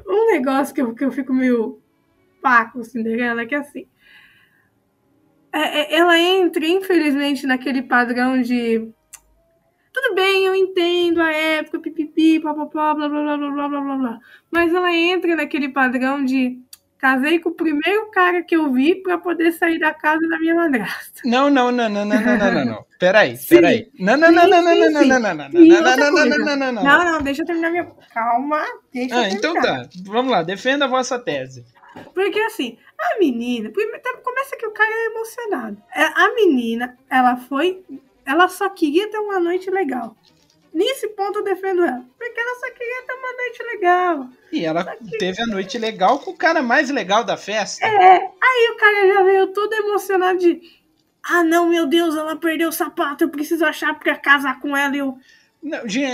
um 0.07 0.32
negócio 0.32 0.74
que 0.74 0.80
eu, 0.82 0.95
que 0.95 1.05
eu 1.05 1.11
fico 1.12 1.32
meio 1.32 1.80
pá 2.43 2.66
com 2.66 2.82
Cinderela 2.84 3.43
é 3.43 3.47
que 3.47 3.55
assim. 3.55 3.87
é- 5.53 5.95
é- 5.95 5.99
ela 5.99 6.18
entra, 6.18 6.64
infelizmente, 6.66 7.47
naquele 7.47 7.82
padrão 7.82 8.41
de. 8.41 8.89
Tudo 9.93 10.14
bem, 10.14 10.45
eu 10.45 10.55
entendo 10.55 11.22
a 11.22 11.32
época, 11.32 11.80
pipipi, 11.80 12.39
papapá, 12.39 12.95
blá 12.95 13.09
blá 13.09 13.22
blá 13.22 13.37
blá 13.39 13.51
blá 13.51 13.68
blá 13.68 13.80
blá 13.80 13.97
blá. 13.97 14.18
Mas 14.51 14.72
ela 14.74 14.93
entra 14.95 15.34
naquele 15.34 15.70
padrão 15.70 16.24
de. 16.24 16.61
Casei 16.99 17.39
com 17.39 17.51
o 17.51 17.55
primeiro 17.55 18.11
cara 18.11 18.43
que 18.43 18.57
eu 18.57 18.73
vi 18.73 18.95
pra 18.95 19.19
poder 19.19 19.53
sair 19.53 19.79
da 19.79 19.93
casa 19.93 20.27
da 20.29 20.39
minha 20.39 20.55
madrasta. 20.55 21.21
Não, 21.25 21.51
não, 21.51 21.71
não, 21.71 21.89
não, 21.89 22.05
não, 22.05 22.21
não, 22.21 22.39
não, 22.39 22.53
não, 22.53 22.65
não. 22.65 22.87
Peraí, 22.99 23.37
peraí. 23.49 23.91
Não, 24.01 24.17
não, 24.17 24.33
não, 24.33 24.49
não, 24.49 24.63
não, 24.63 24.75
não, 24.75 24.91
não, 24.91 25.05
não, 25.05 25.19
não, 25.35 25.49
não, 25.51 25.61
E 25.63 25.69
não, 25.69 25.83
não, 25.83 25.97
não, 25.97 26.27
não, 26.27 26.57
não, 26.57 26.73
não, 26.73 26.83
Não, 26.83 27.05
não, 27.05 27.23
deixa 27.23 27.43
eu 27.43 27.47
terminar 27.47 27.71
minha. 27.71 27.87
Calma, 28.15 28.65
deixa 28.93 29.15
eu 29.15 29.19
Ah, 29.19 29.23
terminar. 29.29 29.39
então 29.39 29.55
tá. 29.61 29.89
Vamos 30.07 30.33
lá, 30.33 30.43
defenda 30.43 30.87
a 30.87 30.89
vossa 30.89 31.19
tese. 31.19 31.65
Porque 32.15 32.39
assim, 32.41 32.79
a 32.99 33.19
menina, 33.19 33.71
tá- 34.03 34.17
começa 34.25 34.57
que 34.57 34.67
o 34.67 34.71
cara 34.73 34.91
é 34.91 35.07
emocionado. 35.07 35.77
É, 35.95 36.03
A 36.05 36.35
menina, 36.35 36.97
ela 37.11 37.37
foi, 37.37 37.85
ela 38.25 38.49
só 38.49 38.69
queria 38.71 39.11
ter 39.11 39.19
uma 39.19 39.39
noite 39.39 39.71
legal. 39.71 40.17
Nesse 40.77 41.09
ponto 41.09 41.39
eu 41.39 41.43
defendo 41.43 41.83
ela, 41.83 42.05
porque 42.18 42.39
ela 42.39 42.61
só 42.61 42.70
queria 42.70 43.03
ter 43.07 43.14
uma 43.14 43.33
noite 43.33 43.62
legal. 43.62 44.29
E 44.53 44.62
ela 44.62 44.85
teve 45.18 45.41
a 45.41 45.47
noite 45.47 45.79
legal 45.79 46.18
com 46.18 46.33
o 46.33 46.37
cara 46.37 46.62
mais 46.62 46.91
legal 46.91 47.24
da 47.24 47.35
festa. 47.35 47.87
É, 47.87 48.16
aí 48.18 48.70
o 48.74 48.77
cara 48.77 49.14
já 49.14 49.22
veio 49.22 49.47
todo 49.55 49.72
emocionado 49.72 50.39
de, 50.39 50.61
ah 51.22 51.43
não, 51.43 51.70
meu 51.70 51.87
Deus, 51.87 52.14
ela 52.14 52.37
perdeu 52.37 52.68
o 52.68 52.72
sapato, 52.72 53.24
eu 53.24 53.31
preciso 53.31 53.64
achar 53.64 53.99
pra 53.99 54.16
casar 54.16 54.61
com 54.61 54.77
ela. 54.77 54.95
E 54.95 54.99
eu, 54.99 55.16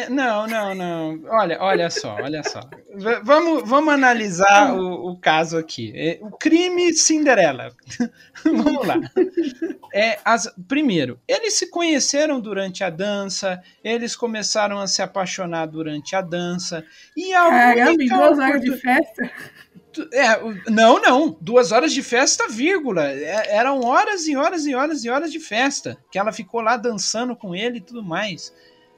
Não, 0.08 0.46
não, 0.46 0.74
não. 0.74 1.20
Olha, 1.28 1.58
olha 1.60 1.90
só, 1.90 2.14
olha 2.14 2.42
só. 2.42 2.60
V- 2.94 3.20
vamos, 3.22 3.68
vamos 3.68 3.92
analisar 3.92 4.74
o, 4.74 5.10
o 5.10 5.18
caso 5.18 5.58
aqui. 5.58 5.92
É, 5.94 6.18
o 6.22 6.30
crime 6.30 6.94
Cinderela. 6.94 7.70
vamos 8.42 8.86
lá. 8.86 8.98
É, 9.92 10.18
as, 10.24 10.50
primeiro, 10.66 11.20
eles 11.28 11.58
se 11.58 11.68
conheceram 11.70 12.40
durante 12.40 12.82
a 12.82 12.88
dança, 12.88 13.62
eles 13.84 14.16
começaram 14.16 14.80
a 14.80 14.86
se 14.86 15.02
apaixonar 15.02 15.66
durante 15.66 16.16
a 16.16 16.22
dança. 16.22 16.82
E 17.14 17.34
a 17.34 17.50
caramba, 17.50 17.90
única 17.90 18.16
duas 18.16 18.38
horas 18.38 18.60
de 18.62 18.76
festa. 18.78 19.30
É, 20.14 20.70
não, 20.70 20.98
não. 20.98 21.36
Duas 21.42 21.72
horas 21.72 21.92
de 21.92 22.02
festa, 22.02 22.48
vírgula. 22.48 23.06
É, 23.10 23.54
eram 23.54 23.80
horas 23.84 24.26
e 24.26 24.34
horas 24.34 24.64
e 24.64 24.74
horas 24.74 25.04
e 25.04 25.10
horas 25.10 25.30
de 25.30 25.38
festa. 25.38 25.98
Que 26.10 26.18
ela 26.18 26.32
ficou 26.32 26.62
lá 26.62 26.78
dançando 26.78 27.36
com 27.36 27.54
ele 27.54 27.76
e 27.76 27.82
tudo 27.82 28.02
mais. 28.02 28.50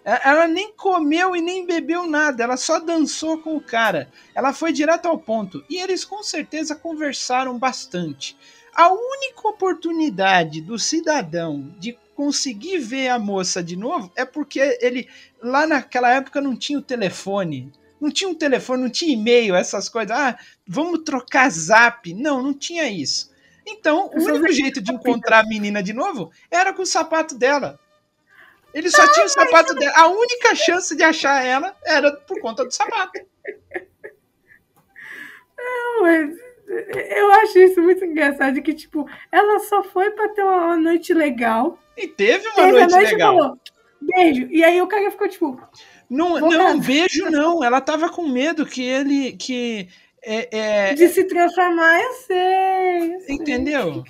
É, 0.04 0.28
Ela 0.28 0.46
nem 0.46 0.72
comeu 0.76 1.34
e 1.34 1.40
nem 1.40 1.66
bebeu 1.66 2.06
nada, 2.06 2.42
ela 2.44 2.56
só 2.56 2.78
dançou 2.78 3.38
com 3.38 3.56
o 3.56 3.60
cara. 3.60 4.10
Ela 4.34 4.52
foi 4.52 4.72
direto 4.72 5.06
ao 5.06 5.18
ponto. 5.18 5.64
E 5.68 5.76
eles 5.78 6.04
com 6.04 6.22
certeza 6.22 6.74
conversaram 6.76 7.58
bastante. 7.58 8.36
A 8.74 8.92
única 8.92 9.48
oportunidade 9.48 10.60
do 10.60 10.78
cidadão 10.78 11.74
de 11.78 11.98
conseguir 12.14 12.78
ver 12.78 13.08
a 13.08 13.18
moça 13.18 13.62
de 13.62 13.76
novo 13.76 14.12
é 14.16 14.24
porque 14.24 14.78
ele, 14.80 15.08
lá 15.42 15.66
naquela 15.66 16.10
época, 16.12 16.40
não 16.40 16.56
tinha 16.56 16.78
o 16.78 16.82
telefone. 16.82 17.72
não 18.00 18.10
tinha 18.10 18.28
um 18.28 18.34
telefone, 18.34 18.82
não 18.82 18.90
tinha 18.90 19.12
e-mail, 19.14 19.54
essas 19.54 19.88
coisas. 19.88 20.16
Ah, 20.16 20.38
vamos 20.66 21.00
trocar 21.04 21.48
zap. 21.50 22.12
Não, 22.14 22.42
não 22.42 22.52
tinha 22.54 22.88
isso. 22.90 23.32
Então, 23.66 24.10
o 24.14 24.22
único 24.24 24.52
jeito 24.52 24.80
de 24.82 24.92
encontrar 24.92 25.40
a 25.40 25.46
menina 25.48 25.82
de 25.82 25.92
novo 25.94 26.30
era 26.50 26.72
com 26.74 26.82
o 26.82 26.86
sapato 26.86 27.34
dela. 27.36 27.80
Ele 28.74 28.90
só 28.90 29.06
tinha 29.12 29.24
o 29.24 29.28
sapato 29.28 29.74
dela. 29.74 29.92
A 29.96 30.08
única 30.08 30.54
chance 30.56 30.96
de 30.96 31.02
achar 31.02 31.44
ela 31.44 31.76
era 31.84 32.12
por 32.12 32.40
conta 32.40 32.64
do 32.64 32.72
sapato. 32.72 33.20
Não, 35.56 36.02
mas 36.02 36.36
eu 37.16 37.32
acho 37.34 37.58
isso 37.58 37.80
muito 37.80 38.04
engraçado, 38.04 38.60
que, 38.60 38.74
tipo, 38.74 39.08
ela 39.30 39.60
só 39.60 39.82
foi 39.84 40.10
pra 40.10 40.28
ter 40.30 40.42
uma 40.42 40.76
noite 40.76 41.14
legal. 41.14 41.78
E 41.96 42.08
teve 42.08 42.48
uma 42.48 42.56
teve 42.56 42.72
noite, 42.72 42.90
noite 42.90 43.12
legal. 43.12 43.38
Falou, 43.38 43.58
beijo. 44.00 44.48
E 44.50 44.64
aí 44.64 44.82
o 44.82 44.88
cara 44.88 45.10
ficou, 45.10 45.28
tipo... 45.28 45.60
Não, 46.10 46.38
não 46.40 46.80
beijo 46.80 47.30
não. 47.30 47.62
Ela 47.62 47.80
tava 47.80 48.08
com 48.08 48.26
medo 48.26 48.66
que 48.66 48.82
ele... 48.82 49.32
Que, 49.34 49.88
é, 50.22 50.48
é... 50.90 50.94
De 50.94 51.08
se 51.08 51.24
transformar, 51.24 52.02
eu 52.02 52.12
sei. 52.14 53.14
Eu 53.14 53.20
sei. 53.20 53.34
Entendeu? 53.36 54.02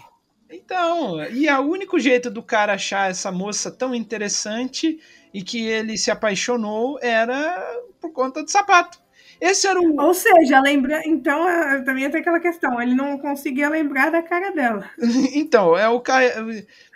Então, 0.54 1.22
e 1.24 1.48
é 1.48 1.58
o 1.58 1.62
único 1.62 1.98
jeito 1.98 2.30
do 2.30 2.42
cara 2.42 2.74
achar 2.74 3.10
essa 3.10 3.32
moça 3.32 3.70
tão 3.70 3.94
interessante 3.94 5.00
e 5.32 5.42
que 5.42 5.66
ele 5.66 5.98
se 5.98 6.10
apaixonou 6.10 6.98
era 7.02 7.60
por 8.00 8.12
conta 8.12 8.42
do 8.42 8.50
sapato. 8.50 9.02
Esse 9.40 9.66
era 9.66 9.80
o. 9.80 10.00
Ou 10.00 10.14
seja, 10.14 10.60
lembra. 10.60 11.02
Então, 11.04 11.48
é, 11.48 11.82
também 11.82 12.08
tem 12.08 12.20
aquela 12.20 12.38
questão, 12.38 12.80
ele 12.80 12.94
não 12.94 13.18
conseguia 13.18 13.68
lembrar 13.68 14.10
da 14.10 14.22
cara 14.22 14.50
dela. 14.52 14.88
então, 15.34 15.76
é 15.76 15.88
o 15.88 16.00
cara. 16.00 16.46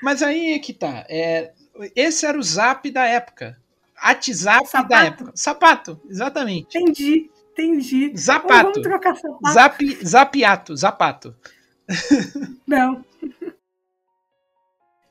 Mas 0.03 0.23
aí 0.23 0.55
é 0.55 0.59
que 0.59 0.73
tá. 0.73 1.05
É... 1.09 1.53
Esse 1.95 2.27
era 2.27 2.39
o 2.39 2.43
zap 2.43 2.91
da 2.91 3.07
época. 3.07 3.57
WhatsApp 4.03 4.67
sapato. 4.69 4.89
da 4.89 5.05
época. 5.05 5.33
Sapato, 5.35 6.01
exatamente. 6.09 6.79
Entendi, 6.79 7.31
entendi. 7.53 8.17
Zapato. 8.17 8.71
vamos 8.71 8.83
trocar 8.83 9.17
sapato. 9.17 9.53
Zap, 9.53 10.07
zapiato, 10.07 10.77
zapato. 10.77 11.35
Não. 12.67 13.05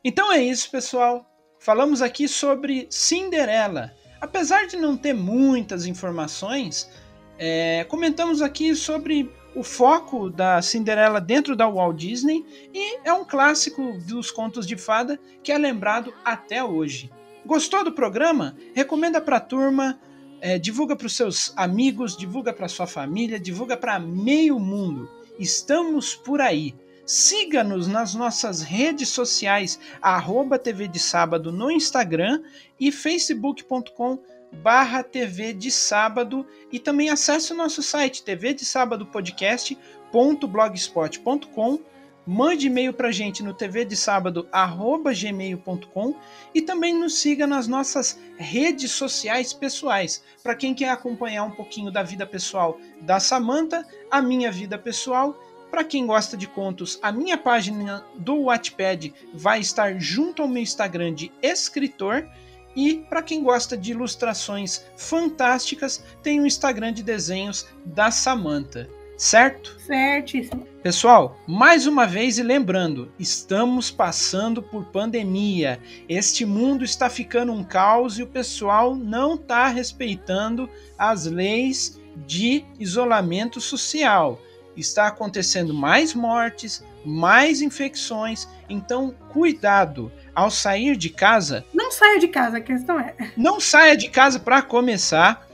Então 0.03 0.32
é 0.32 0.41
isso, 0.41 0.71
pessoal. 0.71 1.30
Falamos 1.59 2.01
aqui 2.01 2.30
sobre 2.30 2.88
Cinderela. 2.89 3.91
Apesar 4.21 4.65
de 4.65 4.78
não 4.78 4.95
ter 4.95 5.11
muitas 5.11 5.86
informações, 5.86 6.89
é, 7.38 7.84
comentamos 7.89 8.41
aqui 8.41 8.73
sobre 8.73 9.30
o 9.53 9.63
foco 9.63 10.30
da 10.30 10.61
Cinderela 10.61 11.19
dentro 11.19 11.57
da 11.57 11.67
Walt 11.67 11.97
Disney 11.97 12.45
e 12.73 12.99
é 13.03 13.11
um 13.11 13.25
clássico 13.25 13.97
dos 14.07 14.32
contos 14.32 14.65
de 14.65 14.78
fada 14.78 15.19
que 15.43 15.51
é 15.51 15.57
lembrado 15.57 16.13
até 16.23 16.63
hoje. 16.63 17.11
Gostou 17.45 17.84
do 17.84 17.91
programa? 17.91 18.55
Recomenda 18.73 19.19
para 19.19 19.38
a 19.38 19.41
turma, 19.41 19.99
é, 20.39 20.57
divulga 20.57 20.95
para 20.95 21.07
os 21.07 21.15
seus 21.15 21.51
amigos, 21.57 22.15
divulga 22.15 22.53
para 22.53 22.67
sua 22.67 22.88
família, 22.88 23.39
divulga 23.39 23.75
para 23.75 23.99
meio 23.99 24.59
mundo. 24.59 25.16
Estamos 25.39 26.15
por 26.15 26.41
aí. 26.41 26.75
Siga-nos 27.05 27.88
nas 27.88 28.13
nossas 28.13 28.61
redes 28.61 29.07
sociais, 29.09 29.79
arroba 30.01 30.59
TV 30.59 30.89
de 30.89 30.99
Sábado 30.99 31.53
no 31.53 31.71
Instagram 31.71 32.43
e 32.79 32.91
facebook.com 32.91 34.19
barra 34.51 35.01
TV 35.03 35.53
de 35.53 35.71
Sábado 35.71 36.45
e 36.71 36.79
também 36.79 37.09
acesse 37.09 37.51
o 37.53 37.55
nosso 37.55 37.81
site 37.81 38.23
TV 38.23 38.53
de 38.53 38.65
Sábado 38.65 39.05
podcast.blogspot.com 39.05 41.79
mande 42.28 42.67
e-mail 42.67 42.91
para 42.91 43.11
gente 43.11 43.41
no 43.41 43.53
tv 43.53 43.86
de 43.86 43.95
sábado 43.95 44.47
gmail.com 44.51 46.15
e 46.53 46.61
também 46.61 46.93
nos 46.93 47.19
siga 47.19 47.47
nas 47.47 47.67
nossas 47.67 48.19
redes 48.38 48.91
sociais 48.91 49.53
pessoais. 49.53 50.21
Para 50.43 50.55
quem 50.55 50.75
quer 50.75 50.89
acompanhar 50.89 51.43
um 51.43 51.51
pouquinho 51.51 51.89
da 51.89 52.03
vida 52.03 52.25
pessoal 52.25 52.78
da 53.01 53.19
Samanta, 53.19 53.86
a 54.11 54.21
minha 54.21 54.51
vida 54.51 54.78
pessoal, 54.78 55.41
para 55.71 55.84
quem 55.84 56.05
gosta 56.05 56.36
de 56.36 56.47
contos, 56.47 56.99
a 57.01 57.11
minha 57.11 57.38
página 57.38 58.05
do 58.15 58.43
Wattpad 58.43 59.13
vai 59.34 59.59
estar 59.59 59.99
junto 59.99 60.41
ao 60.41 60.47
meu 60.47 60.63
Instagram 60.63 61.13
de 61.13 61.32
escritor 61.41 62.28
e 62.75 63.05
para 63.09 63.23
quem 63.23 63.43
gosta 63.43 63.75
de 63.75 63.91
ilustrações 63.91 64.86
fantásticas, 64.95 66.03
tem 66.21 66.39
o 66.39 66.45
Instagram 66.45 66.93
de 66.93 67.01
desenhos 67.01 67.67
da 67.84 68.11
Samantha, 68.11 68.88
certo? 69.17 69.80
Certíssimo. 69.80 70.67
Pessoal, 70.88 71.38
mais 71.45 71.85
uma 71.85 72.07
vez 72.07 72.38
e 72.38 72.43
lembrando, 72.43 73.11
estamos 73.19 73.91
passando 73.91 74.63
por 74.63 74.85
pandemia. 74.85 75.81
Este 76.07 76.45
mundo 76.45 76.85
está 76.85 77.09
ficando 77.09 77.51
um 77.51 77.61
caos 77.61 78.17
e 78.17 78.23
o 78.23 78.27
pessoal 78.27 78.95
não 78.95 79.35
está 79.35 79.67
respeitando 79.67 80.69
as 80.97 81.25
leis 81.25 81.99
de 82.25 82.63
isolamento 82.79 83.59
social. 83.59 84.39
Está 84.77 85.07
acontecendo 85.07 85.73
mais 85.73 86.13
mortes, 86.13 86.81
mais 87.03 87.61
infecções, 87.61 88.47
então 88.69 89.13
cuidado 89.27 90.09
ao 90.33 90.49
sair 90.49 90.95
de 90.95 91.09
casa. 91.09 91.65
Não 91.73 91.91
saia 91.91 92.17
de 92.17 92.29
casa, 92.29 92.59
a 92.59 92.61
questão 92.61 92.97
é. 92.97 93.13
Não 93.35 93.59
saia 93.59 93.97
de 93.97 94.07
casa 94.07 94.39
para 94.39 94.61
começar. 94.61 95.46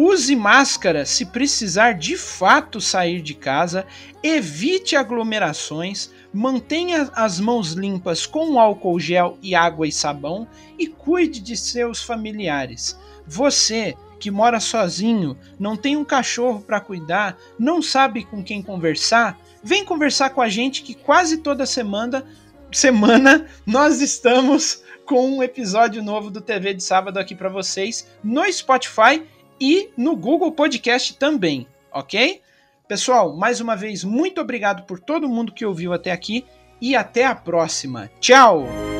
Use 0.00 0.36
máscara 0.36 1.04
se 1.04 1.26
precisar 1.26 1.94
de 1.94 2.16
fato 2.16 2.80
sair 2.80 3.20
de 3.20 3.34
casa. 3.34 3.84
Evite 4.22 4.94
aglomerações. 4.94 6.12
Mantenha 6.32 7.10
as 7.16 7.40
mãos 7.40 7.72
limpas 7.72 8.24
com 8.24 8.60
álcool 8.60 9.00
gel 9.00 9.36
e 9.42 9.56
água 9.56 9.88
e 9.88 9.90
sabão. 9.90 10.46
E 10.78 10.86
cuide 10.86 11.40
de 11.40 11.56
seus 11.56 12.00
familiares. 12.00 12.96
Você 13.26 13.96
que 14.20 14.30
mora 14.30 14.60
sozinho, 14.60 15.36
não 15.58 15.76
tem 15.76 15.96
um 15.96 16.04
cachorro 16.04 16.60
para 16.60 16.80
cuidar, 16.80 17.36
não 17.58 17.82
sabe 17.82 18.24
com 18.24 18.42
quem 18.42 18.62
conversar, 18.62 19.36
vem 19.64 19.84
conversar 19.84 20.30
com 20.30 20.40
a 20.40 20.48
gente 20.48 20.82
que 20.82 20.94
quase 20.94 21.38
toda 21.38 21.66
semana 21.66 22.24
semana 22.70 23.46
nós 23.64 24.00
estamos 24.00 24.82
com 25.06 25.38
um 25.38 25.42
episódio 25.42 26.02
novo 26.02 26.30
do 26.30 26.40
TV 26.40 26.74
de 26.74 26.82
sábado 26.82 27.18
aqui 27.18 27.34
para 27.34 27.48
vocês 27.48 28.06
no 28.22 28.44
Spotify 28.52 29.22
e 29.60 29.90
no 29.96 30.16
Google 30.16 30.52
Podcast 30.52 31.16
também, 31.16 31.66
ok? 31.92 32.40
Pessoal, 32.86 33.36
mais 33.36 33.60
uma 33.60 33.76
vez, 33.76 34.02
muito 34.02 34.40
obrigado 34.40 34.84
por 34.84 34.98
todo 34.98 35.28
mundo 35.28 35.52
que 35.52 35.66
ouviu 35.66 35.92
até 35.92 36.10
aqui 36.10 36.44
e 36.80 36.96
até 36.96 37.24
a 37.24 37.34
próxima. 37.34 38.10
Tchau! 38.20 38.97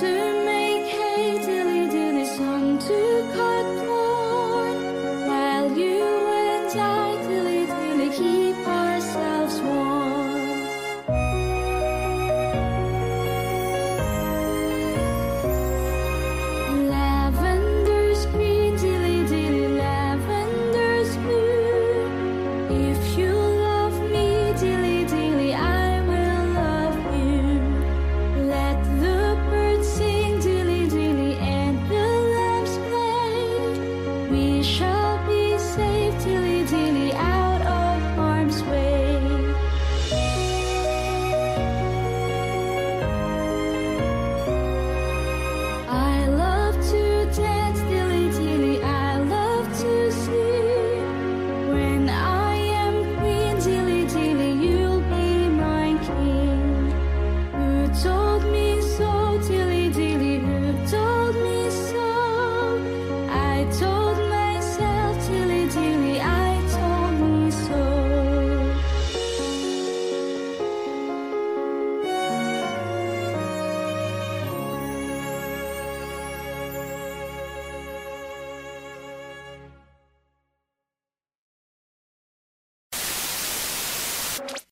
to 0.00 0.29